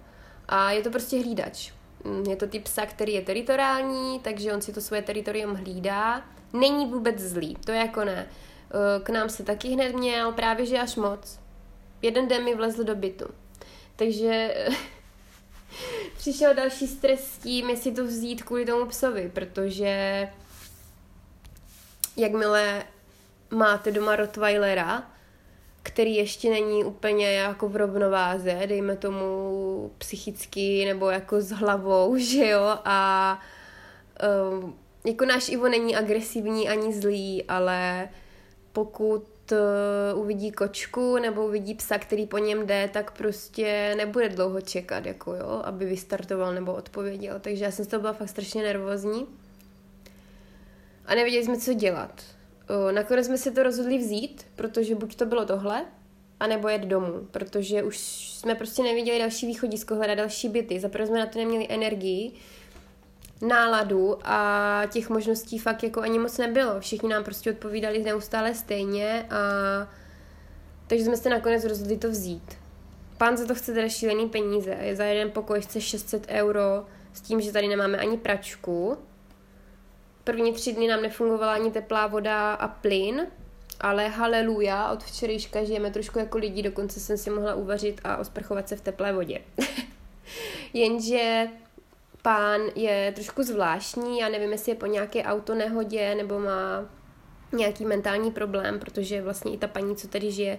[0.48, 1.72] A je to prostě hlídač.
[2.04, 6.24] Mm, je to typ psa, který je teritoriální, takže on si to svoje teritorium hlídá.
[6.52, 8.26] Není vůbec zlý, to je jako ne.
[8.26, 11.40] Eh, k nám se taky hned měl, právě že až moc.
[12.02, 13.24] Jeden den mi vlezl do bytu.
[13.96, 14.54] Takže
[16.16, 20.28] přišel další stres s tím, jestli to vzít kvůli tomu psovi, protože
[22.16, 22.84] jakmile
[23.50, 25.09] máte doma Rottweilera,
[25.82, 32.48] který ještě není úplně jako v rovnováze, dejme tomu psychicky nebo jako s hlavou, že
[32.48, 33.38] jo, a
[34.52, 38.08] um, jako náš Ivo není agresivní ani zlý, ale
[38.72, 44.60] pokud uh, uvidí kočku nebo uvidí psa, který po něm jde, tak prostě nebude dlouho
[44.60, 47.40] čekat, jako jo, aby vystartoval nebo odpověděl.
[47.40, 49.26] Takže já jsem z toho byla fakt strašně nervózní.
[51.06, 52.22] A nevěděli jsme, co dělat.
[52.92, 55.84] Nakonec jsme si to rozhodli vzít, protože buď to bylo tohle,
[56.40, 57.98] anebo jet domů, protože už
[58.32, 60.80] jsme prostě neviděli další východisko, hledat další byty.
[60.80, 62.32] Zaprvé jsme na to neměli energii,
[63.42, 66.80] náladu a těch možností fakt jako ani moc nebylo.
[66.80, 69.38] Všichni nám prostě odpovídali neustále stejně a
[70.86, 72.56] takže jsme se nakonec rozhodli to vzít.
[73.18, 74.76] Pán za to chce teda šílený peníze.
[74.80, 78.96] Je za jeden pokoj chce 600 euro s tím, že tady nemáme ani pračku,
[80.30, 83.26] První tři dny nám nefungovala ani teplá voda a plyn,
[83.80, 88.68] ale haleluja, od včerejška žijeme trošku jako lidi, dokonce jsem si mohla uvařit a osprchovat
[88.68, 89.40] se v teplé vodě.
[90.72, 91.48] Jenže
[92.22, 96.84] pán je trošku zvláštní, já nevím, jestli je po nějaké autonehodě nebo má
[97.52, 100.58] nějaký mentální problém, protože vlastně i ta paní, co tady žije,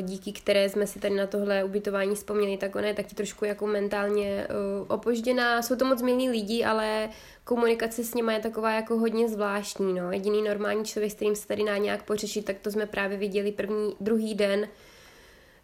[0.00, 3.66] díky které jsme si tady na tohle ubytování vzpomněli, tak ona je taky trošku jako
[3.66, 4.46] mentálně
[4.80, 5.62] uh, opožděná.
[5.62, 7.08] Jsou to moc milí lidi, ale
[7.44, 9.92] komunikace s nimi je taková jako hodně zvláštní.
[9.92, 10.12] No.
[10.12, 13.52] Jediný normální člověk, s kterým se tady dá nějak pořešit, tak to jsme právě viděli
[13.52, 14.68] první, druhý den,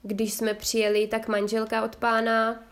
[0.02, 2.64] když jsme přijeli, tak manželka od pána,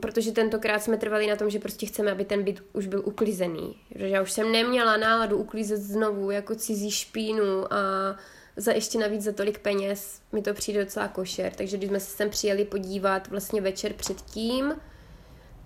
[0.00, 3.76] protože tentokrát jsme trvali na tom, že prostě chceme, aby ten byt už byl uklizený.
[3.94, 8.16] Že já už jsem neměla náladu uklízet znovu jako cizí špínu a
[8.56, 11.52] za ještě navíc za tolik peněz mi to přijde docela košer.
[11.52, 14.74] Takže když jsme se sem přijeli podívat vlastně večer předtím,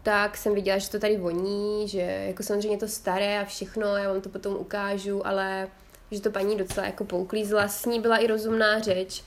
[0.02, 4.12] tak jsem viděla, že to tady voní, že jako samozřejmě to staré a všechno, já
[4.12, 5.68] vám to potom ukážu, ale
[6.10, 9.22] že to paní docela jako pouklízla, s ní byla i rozumná řeč,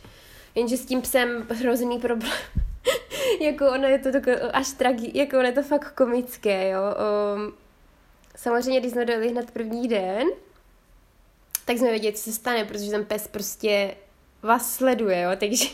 [0.55, 2.31] jenže s tím psem hrozný problém.
[3.41, 6.81] jako ono je to tako, až tragi, jako ono je to fakt komické, jo.
[7.35, 7.53] Um,
[8.35, 10.27] samozřejmě, když jsme dojeli hned první den,
[11.69, 13.95] tak jsme věděli, co se stane, protože ten pes prostě
[14.43, 15.65] vás sleduje, jo, takže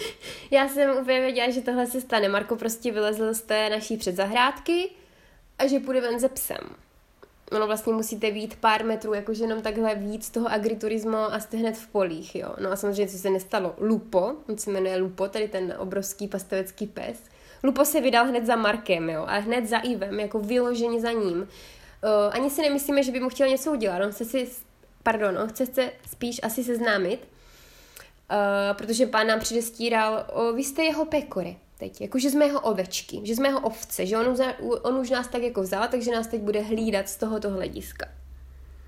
[0.50, 2.28] já jsem úplně věděla, že tohle se stane.
[2.28, 4.90] Marko prostě vylezl z té naší předzahrádky
[5.58, 6.58] a že půjde ven ze psem.
[7.52, 11.76] Ono vlastně musíte vít pár metrů, jakože jenom takhle víc toho agriturismu a jste hned
[11.76, 12.54] v polích, jo.
[12.60, 16.86] No a samozřejmě, co se nestalo, Lupo, on se jmenuje Lupo, tady ten obrovský pastevecký
[16.86, 17.22] pes.
[17.62, 21.36] Lupo se vydal hned za Markem, jo, a hned za Ivem, jako vyloženě za ním.
[21.36, 21.48] Uh,
[22.30, 24.69] ani si nemyslíme, že by mu chtěl něco udělat, on se si
[25.02, 27.20] pardon, on chce se spíš asi seznámit,
[28.30, 32.60] uh, protože pán nám předestíral, o, vy jste jeho pekory teď, jako že jsme jeho
[32.60, 34.38] ovečky, že jsme jeho ovce, že on už,
[34.82, 38.08] on už nás tak jako vzal, takže nás teď bude hlídat z tohoto hlediska.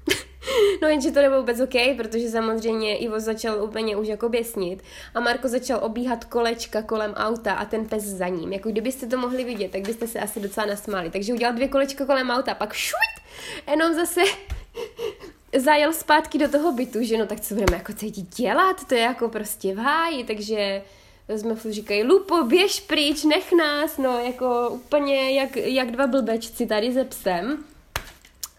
[0.83, 4.83] no jenže to nebylo vůbec OK, protože samozřejmě Ivo začal úplně už jako běsnit
[5.14, 8.53] a Marko začal obíhat kolečka kolem auta a ten pes za ním.
[8.53, 11.11] Jako kdybyste to mohli vidět, tak byste se asi docela nasmáli.
[11.11, 13.27] Takže udělal dvě kolečka kolem auta, pak šuit,
[13.70, 14.20] jenom zase
[15.57, 19.01] zajel zpátky do toho bytu, že no tak co budeme jako teď dělat, to je
[19.01, 20.83] jako prostě v háji, takže
[21.37, 26.67] jsme furt říkají, Lupo, běž pryč, nech nás, no jako úplně jak, jak dva blbečci
[26.67, 27.65] tady ze psem.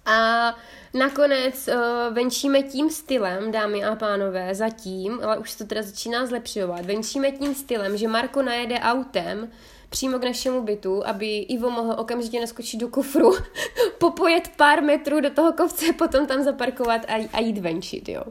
[0.06, 0.56] A
[0.94, 6.26] nakonec uh, venčíme tím stylem, dámy a pánové, zatím, ale už se to teda začíná
[6.26, 9.52] zlepšovat, venčíme tím stylem, že Marko najede autem
[9.94, 13.32] přímo k našemu bytu, aby Ivo mohl okamžitě naskočit do kufru,
[13.98, 18.24] popojet pár metrů do toho kovce, potom tam zaparkovat a, a jít venčit, jo.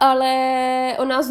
[0.00, 1.28] Ale on nás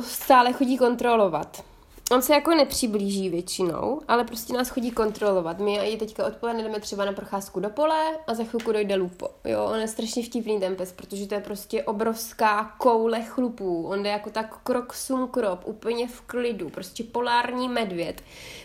[0.00, 1.64] stále chodí kontrolovat.
[2.10, 5.58] On se jako nepřiblíží většinou, ale prostě nás chodí kontrolovat.
[5.58, 9.28] My i teďka odpoledne jdeme třeba na procházku do pole a za chvilku dojde lupo.
[9.44, 13.86] Jo, on je strašně vtipný ten pes, protože to je prostě obrovská koule chlupů.
[13.86, 18.22] On jde jako tak krok sum krop, úplně v klidu, prostě polární medvěd.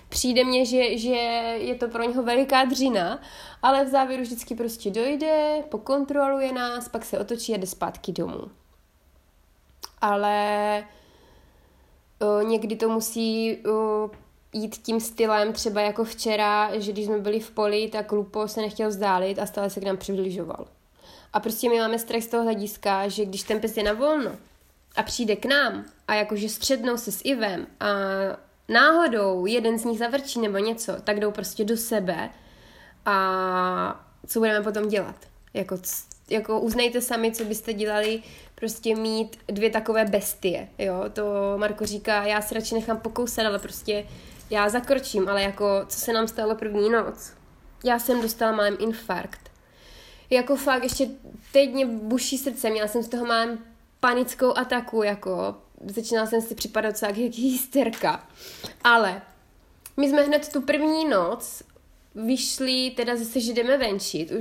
[0.09, 1.15] Přijde mně, že, že
[1.59, 3.19] je to pro něho veliká dřina,
[3.61, 8.41] ale v závěru vždycky prostě dojde, pokontroluje nás, pak se otočí a jde zpátky domů.
[10.01, 10.83] Ale
[12.43, 13.57] někdy to musí
[14.53, 18.61] jít tím stylem, třeba jako včera, že když jsme byli v poli, tak Lupo se
[18.61, 20.67] nechtěl vzdálit a stále se k nám přibližoval.
[21.33, 24.31] A prostě my máme strach z toho hlediska, že když ten pes je na volno
[24.95, 27.87] a přijde k nám a jakože střednou se s Ivem a
[28.69, 32.29] náhodou jeden z nich zavrčí nebo něco, tak jdou prostě do sebe
[33.05, 35.15] a co budeme potom dělat?
[35.53, 35.77] Jako,
[36.29, 38.23] jako uznejte sami, co byste dělali,
[38.61, 41.23] prostě mít dvě takové bestie, jo, to
[41.57, 44.07] Marko říká, já se radši nechám pokousat, ale prostě
[44.49, 47.33] já zakročím, ale jako, co se nám stalo první noc?
[47.83, 49.51] Já jsem dostala malém infarkt.
[50.29, 51.07] Jako fakt, ještě
[51.53, 53.59] teď mě buší srdce, měla jsem z toho malém
[53.99, 58.27] panickou ataku, jako začínala jsem si připadat jak hysterka.
[58.83, 59.21] Ale
[59.97, 61.63] my jsme hned tu první noc
[62.15, 64.31] vyšli teda zase, že jdeme venčit.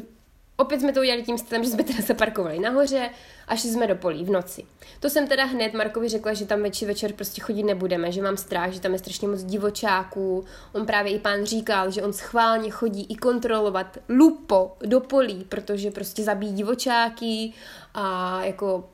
[0.60, 3.10] Opět jsme to udělali tím stylem, že jsme teda zaparkovali nahoře
[3.48, 4.64] a šli jsme do polí v noci.
[5.00, 8.36] To jsem teda hned Markovi řekla, že tam večer večer prostě chodit nebudeme, že mám
[8.36, 10.44] strach, že tam je strašně moc divočáků.
[10.72, 15.90] On právě i pán říkal, že on schválně chodí i kontrolovat lupo do polí, protože
[15.90, 17.52] prostě zabíjí divočáky
[17.94, 18.88] a jako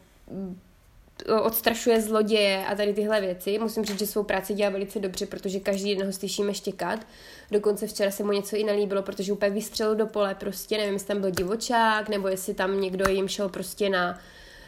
[1.43, 3.59] odstrašuje zloděje a tady tyhle věci.
[3.59, 7.07] Musím říct, že svou práci dělá velice dobře, protože každý den ho slyšíme štěkat.
[7.51, 11.09] Dokonce včera se mu něco i nelíbilo, protože úplně vystřelil do pole, prostě nevím, jestli
[11.09, 14.19] tam byl divočák, nebo jestli tam někdo jim šel prostě na,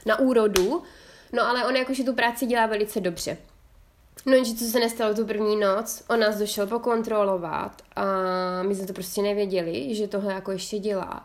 [0.07, 0.83] na úrodu.
[1.33, 3.37] No ale on jakože tu práci dělá velice dobře.
[4.27, 8.05] No jenže co se nestalo tu první noc, on nás došel pokontrolovat a
[8.63, 11.23] my jsme to prostě nevěděli, že tohle jako ještě dělá.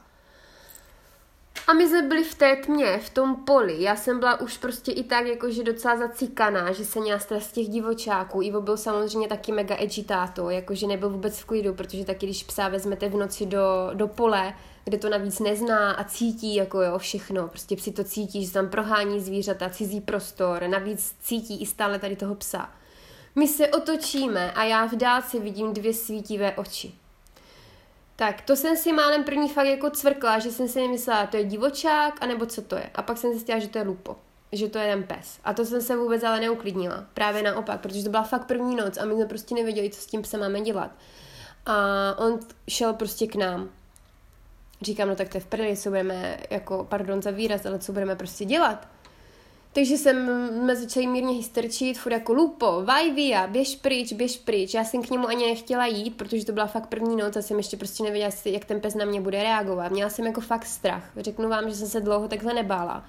[1.67, 3.81] A my jsme byli v té tmě, v tom poli.
[3.81, 7.67] Já jsem byla už prostě i tak jakože docela zacíkaná, že se měla stres těch
[7.67, 8.41] divočáků.
[8.41, 12.67] Ivo byl samozřejmě taky mega edgitáto, jakože nebyl vůbec v klidu, protože taky když psa
[12.67, 14.53] vezmete v noci do, do pole,
[14.85, 18.69] kde to navíc nezná a cítí jako jo všechno, prostě psi to cítí, že tam
[18.69, 22.69] prohání zvířata, cizí prostor, navíc cítí i stále tady toho psa.
[23.35, 26.93] My se otočíme a já v dálce vidím dvě svítivé oči.
[28.15, 31.43] Tak to jsem si málem první fakt jako cvrkla, že jsem si myslela, to je
[31.43, 32.89] divočák, anebo co to je.
[32.95, 34.15] A pak jsem zjistila, že to je lupo,
[34.51, 35.39] že to je ten pes.
[35.43, 37.05] A to jsem se vůbec ale neuklidnila.
[37.13, 40.05] Právě naopak, protože to byla fakt první noc a my jsme prostě nevěděli, co s
[40.05, 40.91] tím psem máme dělat.
[41.65, 41.75] A
[42.17, 43.69] on šel prostě k nám.
[44.81, 47.93] Říkám, no tak to je v prdeli, co budeme, jako, pardon za výraz, ale co
[47.93, 48.87] budeme prostě dělat.
[49.73, 50.25] Takže jsem
[50.65, 54.73] me začali mírně hysterčit, furt jako lupo, vaj via, běž pryč, běž pryč.
[54.73, 57.57] Já jsem k němu ani nechtěla jít, protože to byla fakt první noc a jsem
[57.57, 59.91] ještě prostě nevěděla, jak ten pes na mě bude reagovat.
[59.91, 61.11] Měla jsem jako fakt strach.
[61.17, 63.05] Řeknu vám, že jsem se dlouho takhle nebála.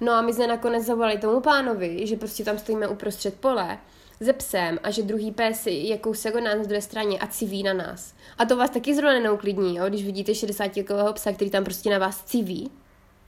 [0.00, 3.78] No a my jsme nakonec zavolali tomu pánovi, že prostě tam stojíme uprostřed pole
[4.20, 7.62] ze psem a že druhý pes je kousek od nás na druhé straně a civí
[7.62, 8.14] na nás.
[8.38, 9.84] A to vás taky zrovna neuklidní, jo?
[9.88, 12.70] když vidíte 60 kilového psa, který tam prostě na vás civí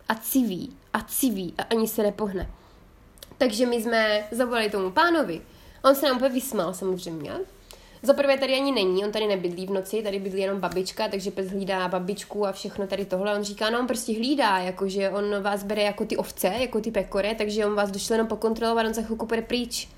[0.08, 2.50] a civí a civí a ani se nepohne.
[3.38, 5.40] Takže my jsme zavolali tomu pánovi.
[5.84, 7.32] On se nám úplně vysmál samozřejmě.
[8.02, 11.30] Za prvé tady ani není, on tady nebydlí v noci, tady bydlí jenom babička, takže
[11.30, 13.34] pes hlídá babičku a všechno tady tohle.
[13.34, 16.90] On říká, no on prostě hlídá, jakože on vás bere jako ty ovce, jako ty
[16.90, 19.88] pekore, takže on vás došle jenom pokontrolovat, on za chvilku půjde pryč.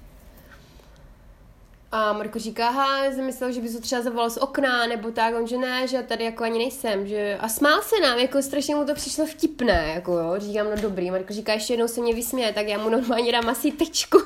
[1.92, 5.34] A Marko říká, aha, jsem myslel, že bys to třeba zavolal z okna, nebo tak,
[5.34, 7.38] on že ne, že tady jako ani nejsem, že...
[7.40, 11.10] A smál se nám, jako strašně mu to přišlo vtipné, jako jo, říkám, no dobrý,
[11.10, 14.18] Marko říká, ještě jednou se mě vysměje, tak já mu normálně dám asi tečku,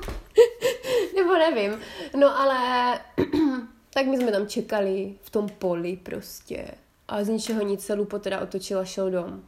[1.16, 1.80] nebo nevím,
[2.16, 3.00] no ale
[3.94, 6.66] tak my jsme tam čekali v tom poli prostě.
[7.08, 9.42] A z ničeho nic se Lupo teda otočil a šel dom.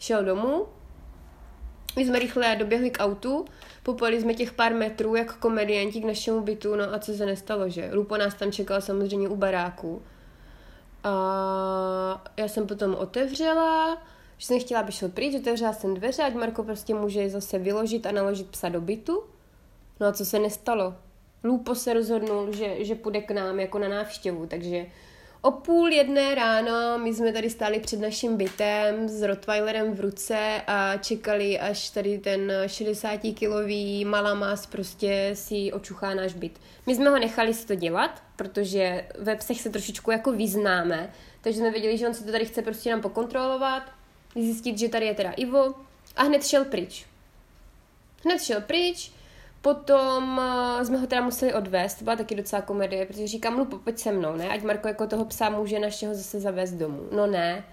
[0.00, 0.66] Šel domů,
[1.96, 3.44] my jsme rychle doběhli k autu,
[3.82, 7.68] popali jsme těch pár metrů jako komedianti k našemu bytu, no a co se nestalo,
[7.68, 7.90] že?
[7.92, 10.02] Lupo nás tam čekal samozřejmě u baráku.
[11.04, 14.02] A já jsem potom otevřela,
[14.38, 18.06] že jsem chtěla, aby šel pryč, otevřela jsem dveře, ať Marko prostě může zase vyložit
[18.06, 19.22] a naložit psa do bytu.
[20.00, 20.94] No a co se nestalo?
[21.44, 24.86] Lupo se rozhodnul, že, že půjde k nám jako na návštěvu, takže
[25.44, 30.62] O půl jedné ráno my jsme tady stáli před naším bytem s Rottweilerem v ruce
[30.66, 36.60] a čekali, až tady ten 60-kilový malamas prostě si očuchá náš byt.
[36.86, 41.58] My jsme ho nechali si to dělat, protože ve psech se trošičku jako vyznáme, takže
[41.58, 43.82] jsme věděli, že on si to tady chce prostě nám pokontrolovat,
[44.34, 45.74] zjistit, že tady je teda Ivo
[46.16, 47.06] a hned šel pryč.
[48.24, 49.12] Hned šel pryč,
[49.62, 53.78] Potom uh, jsme ho teda museli odvést, to byla taky docela komedie, protože říkám, Lupo,
[53.78, 54.48] pojď se mnou, ne?
[54.48, 57.02] Ať Marko jako toho psa může našeho zase zavést domů.
[57.12, 57.64] No ne,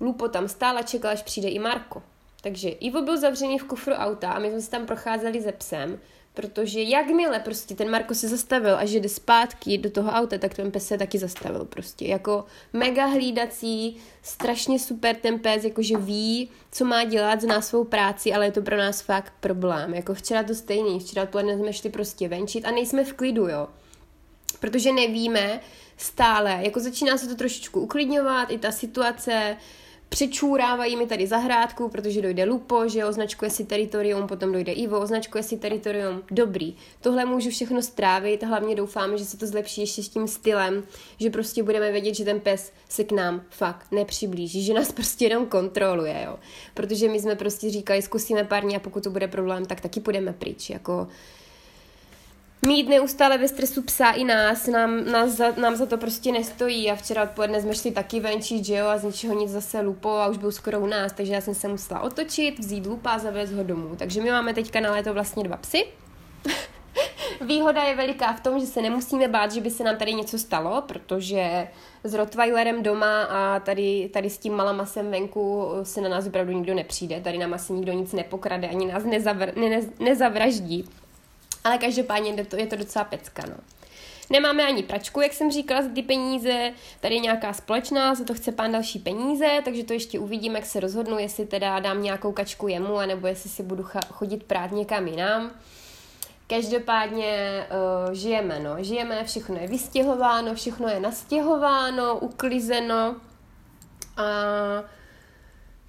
[0.00, 2.02] Lupo tam stál a čekal, až přijde i Marko.
[2.42, 5.98] Takže Ivo byl zavřený v kufru auta a my jsme se tam procházeli ze psem
[6.38, 10.54] Protože jakmile prostě ten Marko se zastavil a že jde zpátky do toho auta, tak
[10.54, 12.06] ten pes se taky zastavil prostě.
[12.06, 18.32] Jako mega hlídací, strašně super ten pes, jakože ví, co má dělat, zná svou práci,
[18.32, 19.94] ale je to pro nás fakt problém.
[19.94, 23.68] Jako včera to stejný, včera odpoledne jsme šli prostě venčit a nejsme v klidu, jo.
[24.60, 25.60] Protože nevíme
[25.96, 29.56] stále, jako začíná se to trošičku uklidňovat, i ta situace,
[30.08, 35.42] přečůrávají mi tady zahrádku, protože dojde Lupo, že označkuje si teritorium, potom dojde Ivo, označkuje
[35.42, 36.22] si teritorium.
[36.30, 40.82] Dobrý, tohle můžu všechno strávit, hlavně doufáme, že se to zlepší ještě s tím stylem,
[41.20, 45.24] že prostě budeme vědět, že ten pes se k nám fakt nepřiblíží, že nás prostě
[45.24, 46.38] jenom kontroluje, jo.
[46.74, 50.00] Protože my jsme prostě říkali, zkusíme pár dní a pokud to bude problém, tak taky
[50.00, 51.08] půjdeme pryč, jako
[52.66, 56.90] mít neustále ve stresu psa i nás, nám, nás za, nám za to prostě nestojí
[56.90, 60.08] a včera odpoledne jsme šli taky venčit, že jo, a z ničeho nic zase lupo
[60.08, 63.18] a už byl skoro u nás, takže já jsem se musela otočit, vzít lupa a
[63.18, 63.96] zavést ho domů.
[63.96, 65.86] Takže my máme teďka na léto vlastně dva psy.
[67.46, 70.38] Výhoda je veliká v tom, že se nemusíme bát, že by se nám tady něco
[70.38, 71.68] stalo, protože
[72.04, 76.74] s Rottweilerem doma a tady, tady s tím malamasem venku se na nás opravdu nikdo
[76.74, 77.20] nepřijde.
[77.20, 80.88] Tady nám asi nikdo nic nepokrade, ani nás nezavr, ne, nezavraždí.
[81.68, 83.54] Ale každopádně je to, je to docela pecka, no.
[84.30, 86.72] Nemáme ani pračku, jak jsem říkala, za ty peníze.
[87.00, 90.66] Tady je nějaká společná, za to chce pán další peníze, takže to ještě uvidím, jak
[90.66, 95.06] se rozhodnu, jestli teda dám nějakou kačku jemu, anebo jestli si budu chodit prát někam
[95.06, 95.50] jinam.
[96.46, 97.66] Každopádně
[98.06, 98.84] uh, žijeme, no.
[98.84, 103.16] Žijeme, všechno je vystěhováno, všechno je nastěhováno, uklizeno.
[104.16, 104.24] A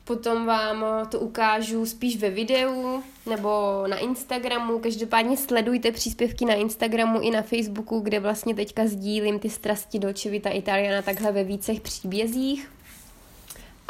[0.09, 3.49] Potom vám to ukážu spíš ve videu nebo
[3.87, 4.79] na Instagramu.
[4.79, 10.29] Každopádně sledujte příspěvky na Instagramu i na Facebooku, kde vlastně teďka sdílím ty strasti Dolce
[10.29, 12.69] Vita Italiana takhle ve vícech příbězích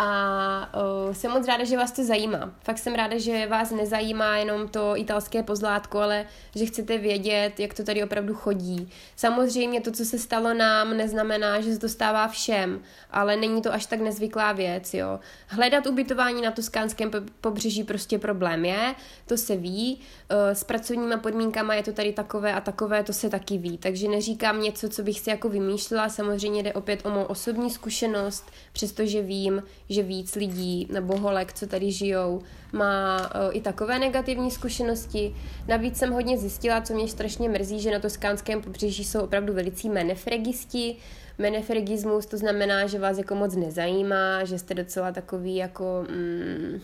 [0.01, 0.69] a
[1.07, 2.53] uh, jsem moc ráda, že vás to zajímá.
[2.63, 6.25] Fakt jsem ráda, že vás nezajímá jenom to italské pozlátko, ale
[6.55, 8.89] že chcete vědět, jak to tady opravdu chodí.
[9.15, 12.79] Samozřejmě to, co se stalo nám, neznamená, že se to stává všem,
[13.11, 15.19] ale není to až tak nezvyklá věc, jo.
[15.47, 18.95] Hledat ubytování na toskánském pobřeží prostě problém je,
[19.25, 19.99] to se ví,
[20.31, 24.07] uh, s pracovníma podmínkama je to tady takové a takové, to se taky ví, takže
[24.07, 29.21] neříkám něco, co bych si jako vymýšlela, samozřejmě jde opět o mou osobní zkušenost, přestože
[29.21, 32.41] vím, že víc lidí nebo holek, co tady žijou,
[32.73, 35.35] má uh, i takové negativní zkušenosti.
[35.67, 39.89] Navíc jsem hodně zjistila, co mě strašně mrzí, že na toskánském pobřeží jsou opravdu velicí
[39.89, 40.95] menefregisti.
[41.37, 46.81] Menefregismus to znamená, že vás jako moc nezajímá, že jste docela takový jako mm,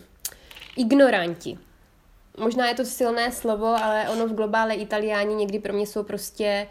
[0.76, 1.58] ignoranti.
[2.38, 6.66] Možná je to silné slovo, ale ono v globále Italiáni někdy pro mě jsou prostě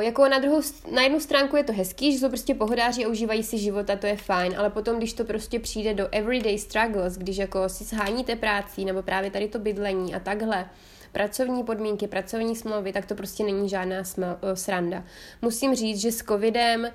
[0.00, 0.60] jako na, druhou,
[0.94, 3.96] na jednu stránku je to hezký, že jsou prostě pohodáři a užívají si život a
[3.96, 7.84] to je fajn, ale potom, když to prostě přijde do everyday struggles, když jako si
[7.84, 10.70] sháníte práci nebo právě tady to bydlení a takhle,
[11.12, 15.04] pracovní podmínky, pracovní smlouvy, tak to prostě není žádná sml, sranda.
[15.42, 16.90] Musím říct, že s covidem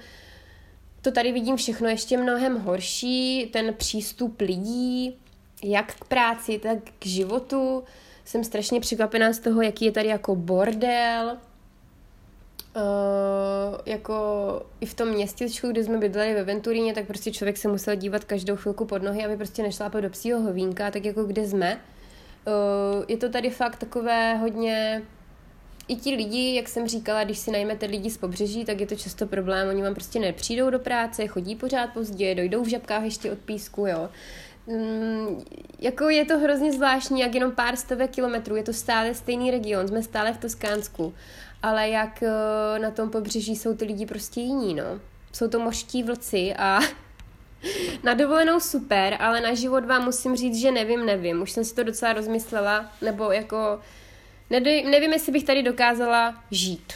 [1.01, 5.17] to tady vidím všechno ještě mnohem horší, ten přístup lidí,
[5.63, 7.83] jak k práci, tak k životu.
[8.25, 11.37] Jsem strašně překvapená z toho, jaký je tady jako bordel,
[12.75, 14.15] Uh, jako
[14.81, 18.23] i v tom městečku, kde jsme bydleli ve Venturíně, tak prostě člověk se musel dívat
[18.23, 21.81] každou chvilku pod nohy, aby prostě nešlápal do psího hovínka, tak jako kde jsme.
[22.47, 25.01] Uh, je to tady fakt takové hodně
[25.87, 28.95] i ti lidi, jak jsem říkala, když si najmete lidi z pobřeží, tak je to
[28.95, 29.69] často problém.
[29.69, 33.87] Oni vám prostě nepřijdou do práce, chodí pořád pozdě, dojdou v žabkách ještě od písku,
[33.87, 34.09] jo.
[34.67, 35.43] Mm,
[35.79, 39.87] jako je to hrozně zvláštní, jak jenom pár stovek kilometrů, je to stále stejný region,
[39.87, 41.13] jsme stále v Toskánsku
[41.63, 44.99] ale jak eh, na tom pobřeží jsou ty lidi prostě jiní, no.
[45.31, 46.79] Jsou to mořští vlci a
[48.03, 51.41] na dovolenou super, ale na život vám musím říct, že nevím, nevím.
[51.41, 53.79] Už jsem si to docela rozmyslela, nebo jako
[54.49, 56.93] nevím, jestli bych tady dokázala žít.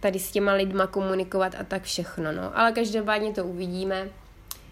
[0.00, 2.58] Tady s těma lidma komunikovat a tak všechno, no.
[2.58, 4.08] Ale každopádně to uvidíme.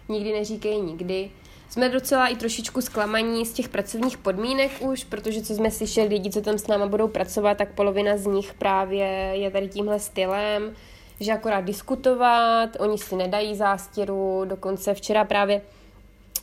[0.09, 1.31] Nikdy neříkej nikdy.
[1.73, 6.29] Jsme docela i trošičku zklamaní z těch pracovních podmínek už, protože co jsme slyšeli, lidi,
[6.29, 10.75] co tam s náma budou pracovat, tak polovina z nich právě je tady tímhle stylem,
[11.19, 15.61] že akorát diskutovat, oni si nedají zástěru, dokonce včera právě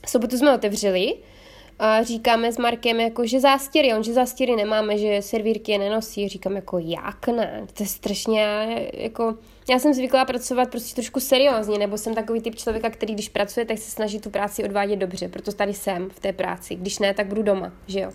[0.06, 1.14] sobotu jsme otevřeli
[1.82, 6.28] a říkáme s Markem, jako, že zástěry, on, že zástěry nemáme, že servírky je nenosí.
[6.28, 7.66] Říkám, jako, jak ne?
[7.74, 9.34] To je strašně, jako,
[9.70, 13.66] já jsem zvyklá pracovat prostě trošku seriózně, nebo jsem takový typ člověka, který když pracuje,
[13.66, 16.74] tak se snaží tu práci odvádět dobře, proto tady jsem v té práci.
[16.74, 18.10] Když ne, tak budu doma, že jo.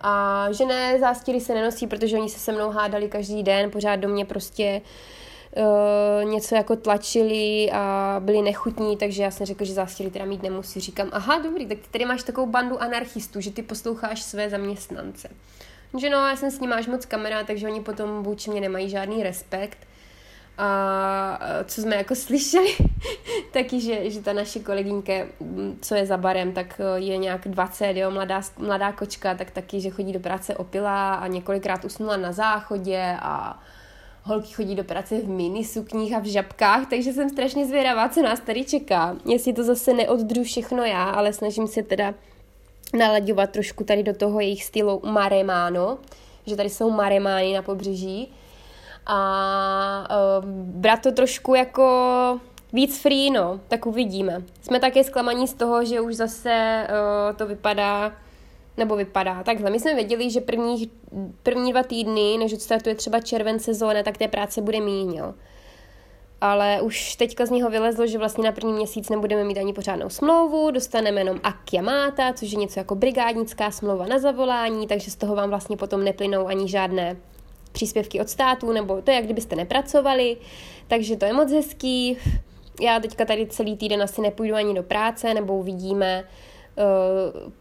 [0.00, 3.96] A že ne, zástěry se nenosí, protože oni se se mnou hádali každý den, pořád
[3.96, 4.80] do mě prostě
[6.22, 10.80] něco jako tlačili a byli nechutní, takže já jsem řekl, že zástěry teda mít nemusí.
[10.80, 15.28] Říkám, aha, dobrý, tak ty tady máš takovou bandu anarchistů, že ty posloucháš své zaměstnance.
[15.98, 18.90] Že no, já jsem s ním máš moc kamera, takže oni potom vůči mě nemají
[18.90, 19.78] žádný respekt.
[20.58, 22.76] A co jsme jako slyšeli,
[23.52, 25.12] taky, že, že ta naše kolegyňka,
[25.80, 29.80] co je za barem, tak e, je nějak 20, jo, mladá, mladá kočka, tak taky,
[29.80, 33.62] že chodí do práce opilá a několikrát usnula na záchodě a
[34.26, 38.22] holky chodí do práce v mini sukních a v žabkách, takže jsem strašně zvědavá, co
[38.22, 39.16] nás tady čeká.
[39.24, 42.14] Jestli to zase neoddru všechno já, ale snažím se teda
[42.98, 45.98] nalaďovat trošku tady do toho jejich stylu maremáno,
[46.46, 48.32] že tady jsou maremány na pobřeží
[49.06, 50.08] a
[50.40, 52.40] uh, brát to trošku jako
[52.72, 54.42] víc free, no, tak uvidíme.
[54.62, 58.12] Jsme také zklamaní z toho, že už zase uh, to vypadá
[58.76, 59.70] nebo vypadá takhle.
[59.70, 60.88] My jsme věděli, že prvních,
[61.42, 65.34] první dva týdny, než odstartuje třeba červen sezóna, tak té práce bude míň, jo.
[66.40, 70.08] Ale už teďka z něho vylezlo, že vlastně na první měsíc nebudeme mít ani pořádnou
[70.08, 75.34] smlouvu, dostaneme jenom akiamata, což je něco jako brigádnická smlouva na zavolání, takže z toho
[75.34, 77.16] vám vlastně potom neplynou ani žádné
[77.72, 80.36] příspěvky od státu, nebo to je, jak kdybyste nepracovali,
[80.88, 82.16] takže to je moc hezký.
[82.80, 86.24] Já teďka tady celý týden asi nepůjdu ani do práce, nebo uvidíme,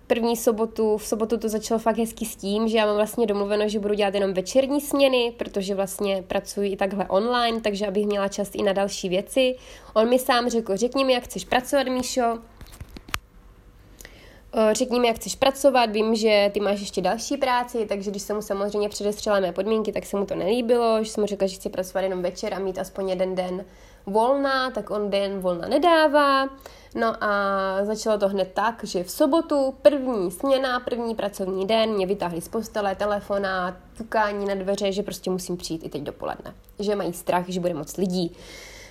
[0.07, 3.70] první sobotu, v sobotu to začalo fakt hezky s tím, že já mám vlastně domluveno,
[3.70, 8.28] že budu dělat jenom večerní směny, protože vlastně pracuji i takhle online, takže abych měla
[8.28, 9.55] čas i na další věci.
[9.93, 12.39] On mi sám řekl, řekni mi, jak chceš pracovat, Míšo,
[14.53, 18.22] eh, Řekni mi, jak chceš pracovat, vím, že ty máš ještě další práci, takže když
[18.22, 21.47] jsem mu samozřejmě předestřela mé podmínky, tak se mu to nelíbilo, že jsem mu řekla,
[21.47, 23.66] že chci pracovat jenom večer a mít aspoň jeden den
[24.05, 26.49] volna, tak on den volna nedává.
[26.96, 27.30] No a
[27.84, 32.48] začalo to hned tak, že v sobotu první směna, první pracovní den mě vytáhli z
[32.48, 36.54] postele, telefona, tukání na dveře, že prostě musím přijít i teď dopoledne.
[36.80, 38.38] Že mají strach, že bude moc lidí.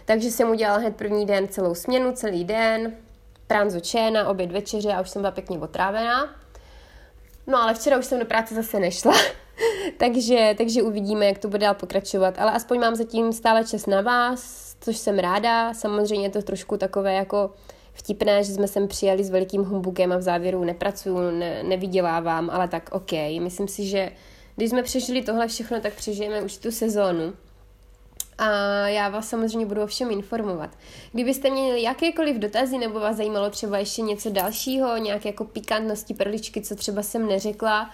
[0.05, 2.93] Takže jsem udělala hned první den celou směnu, celý den,
[3.47, 6.35] pranzo čéna, oběd večeře a už jsem byla pěkně otrávená.
[7.47, 9.15] No ale včera už jsem do práce zase nešla,
[9.97, 12.39] takže, takže uvidíme, jak to bude dál pokračovat.
[12.39, 15.75] Ale aspoň mám zatím stále čas na vás, což jsem ráda.
[15.75, 17.51] Samozřejmě je to trošku takové jako
[17.95, 22.69] vtipné, že jsme sem přijeli s velikým humbukem a v závěru nepracuju, ne, nevydělávám, ale
[22.69, 23.13] tak OK.
[23.41, 24.13] Myslím si, že
[24.57, 27.33] když jsme přežili tohle všechno, tak přežijeme už tu sezónu.
[28.39, 28.49] A
[28.89, 30.71] já vás samozřejmě budu o všem informovat.
[31.13, 36.61] Kdybyste měli jakékoliv dotazy nebo vás zajímalo třeba ještě něco dalšího, nějaké jako pikantnosti, perličky,
[36.61, 37.91] co třeba jsem neřekla,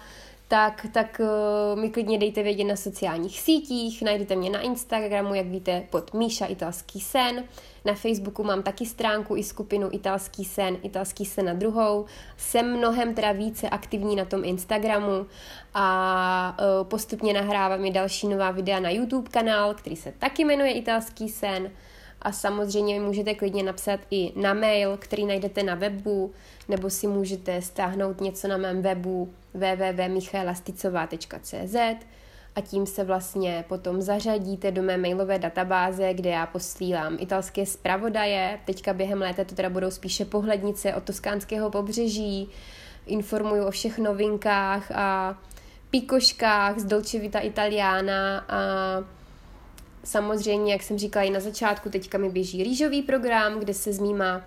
[0.50, 5.46] tak, tak uh, mi klidně dejte vědět na sociálních sítích, najdete mě na Instagramu, jak
[5.46, 7.44] víte, pod Míša Italský sen.
[7.84, 12.06] Na Facebooku mám taky stránku i skupinu Italský sen, Italský sen na druhou.
[12.36, 15.26] Jsem mnohem teda více aktivní na tom Instagramu
[15.74, 20.72] a uh, postupně nahrávám i další nová videa na YouTube kanál, který se taky jmenuje
[20.72, 21.70] Italský sen
[22.22, 26.32] a samozřejmě můžete klidně napsat i na mail, který najdete na webu,
[26.68, 31.76] nebo si můžete stáhnout něco na mém webu www.michaelasticová.cz
[32.56, 38.58] a tím se vlastně potom zařadíte do mé mailové databáze, kde já posílám italské zpravodaje.
[38.64, 42.48] Teďka během léta to teda budou spíše pohlednice od toskánského pobřeží,
[43.06, 45.38] informuju o všech novinkách a
[45.90, 48.58] pikoškách z Dolce Vita Italiana a
[50.04, 53.98] samozřejmě, jak jsem říkala i na začátku, teďka mi běží rýžový program, kde se s
[53.98, 54.44] mýma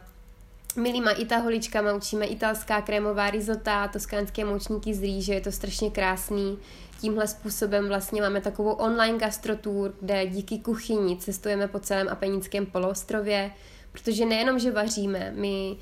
[0.75, 6.57] milýma itaholičkama učíme italská krémová risota, toskánské moučníky z rýže, je to strašně krásný.
[7.01, 13.51] Tímhle způsobem vlastně máme takovou online gastrotour, kde díky kuchyni cestujeme po celém Apenickém poloostrově,
[13.91, 15.77] protože nejenom, že vaříme, my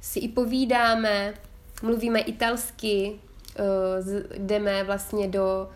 [0.00, 1.34] si i povídáme,
[1.82, 3.18] mluvíme italsky,
[3.56, 5.68] eh, jdeme vlastně do,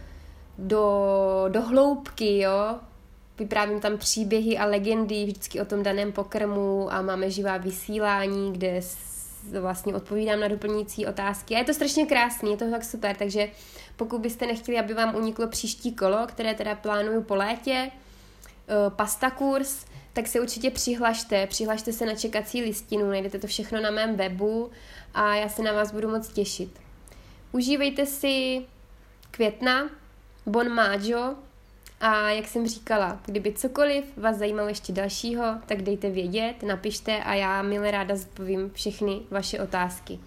[0.58, 2.78] do, do hloubky, jo,
[3.38, 8.80] vyprávím tam příběhy a legendy vždycky o tom daném pokrmu a máme živá vysílání, kde
[9.60, 11.54] vlastně odpovídám na doplňující otázky.
[11.54, 13.48] A je to strašně krásný, je to tak super, takže
[13.96, 19.30] pokud byste nechtěli, aby vám uniklo příští kolo, které teda plánuju po létě, eh, pasta
[19.30, 24.16] kurz, tak se určitě přihlašte, přihlašte se na čekací listinu, najdete to všechno na mém
[24.16, 24.70] webu
[25.14, 26.80] a já se na vás budu moc těšit.
[27.52, 28.66] Užívejte si
[29.30, 29.90] května,
[30.46, 31.34] bon maggio,
[32.00, 37.34] A jak jsem říkala, kdyby cokoliv vás zajímalo ještě dalšího, tak dejte vědět, napište a
[37.34, 40.18] já milé ráda zodpovím všechny vaše otázky.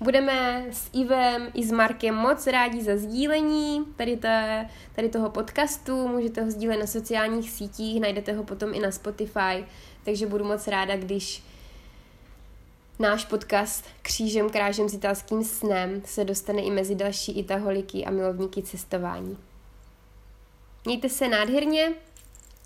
[0.00, 6.08] Budeme s Ivem i s Markem moc rádi za sdílení tady, té, tady toho podcastu.
[6.08, 9.64] Můžete ho sdílet na sociálních sítích, najdete ho potom i na Spotify,
[10.04, 11.42] takže budu moc ráda, když
[12.98, 18.62] náš podcast Křížem krážem s italským snem se dostane i mezi další itaholiky a milovníky
[18.62, 19.36] cestování.
[20.84, 21.92] Mějte se nádherně,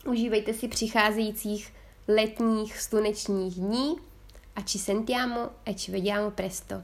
[0.07, 1.73] užívejte si přicházejících
[2.09, 3.97] letních slunečních dní
[4.57, 6.83] a ci sentiamo e ci vediamo presto.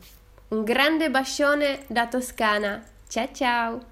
[0.51, 2.83] Un grande bacione da Toscana.
[3.09, 3.92] Ciao ciao!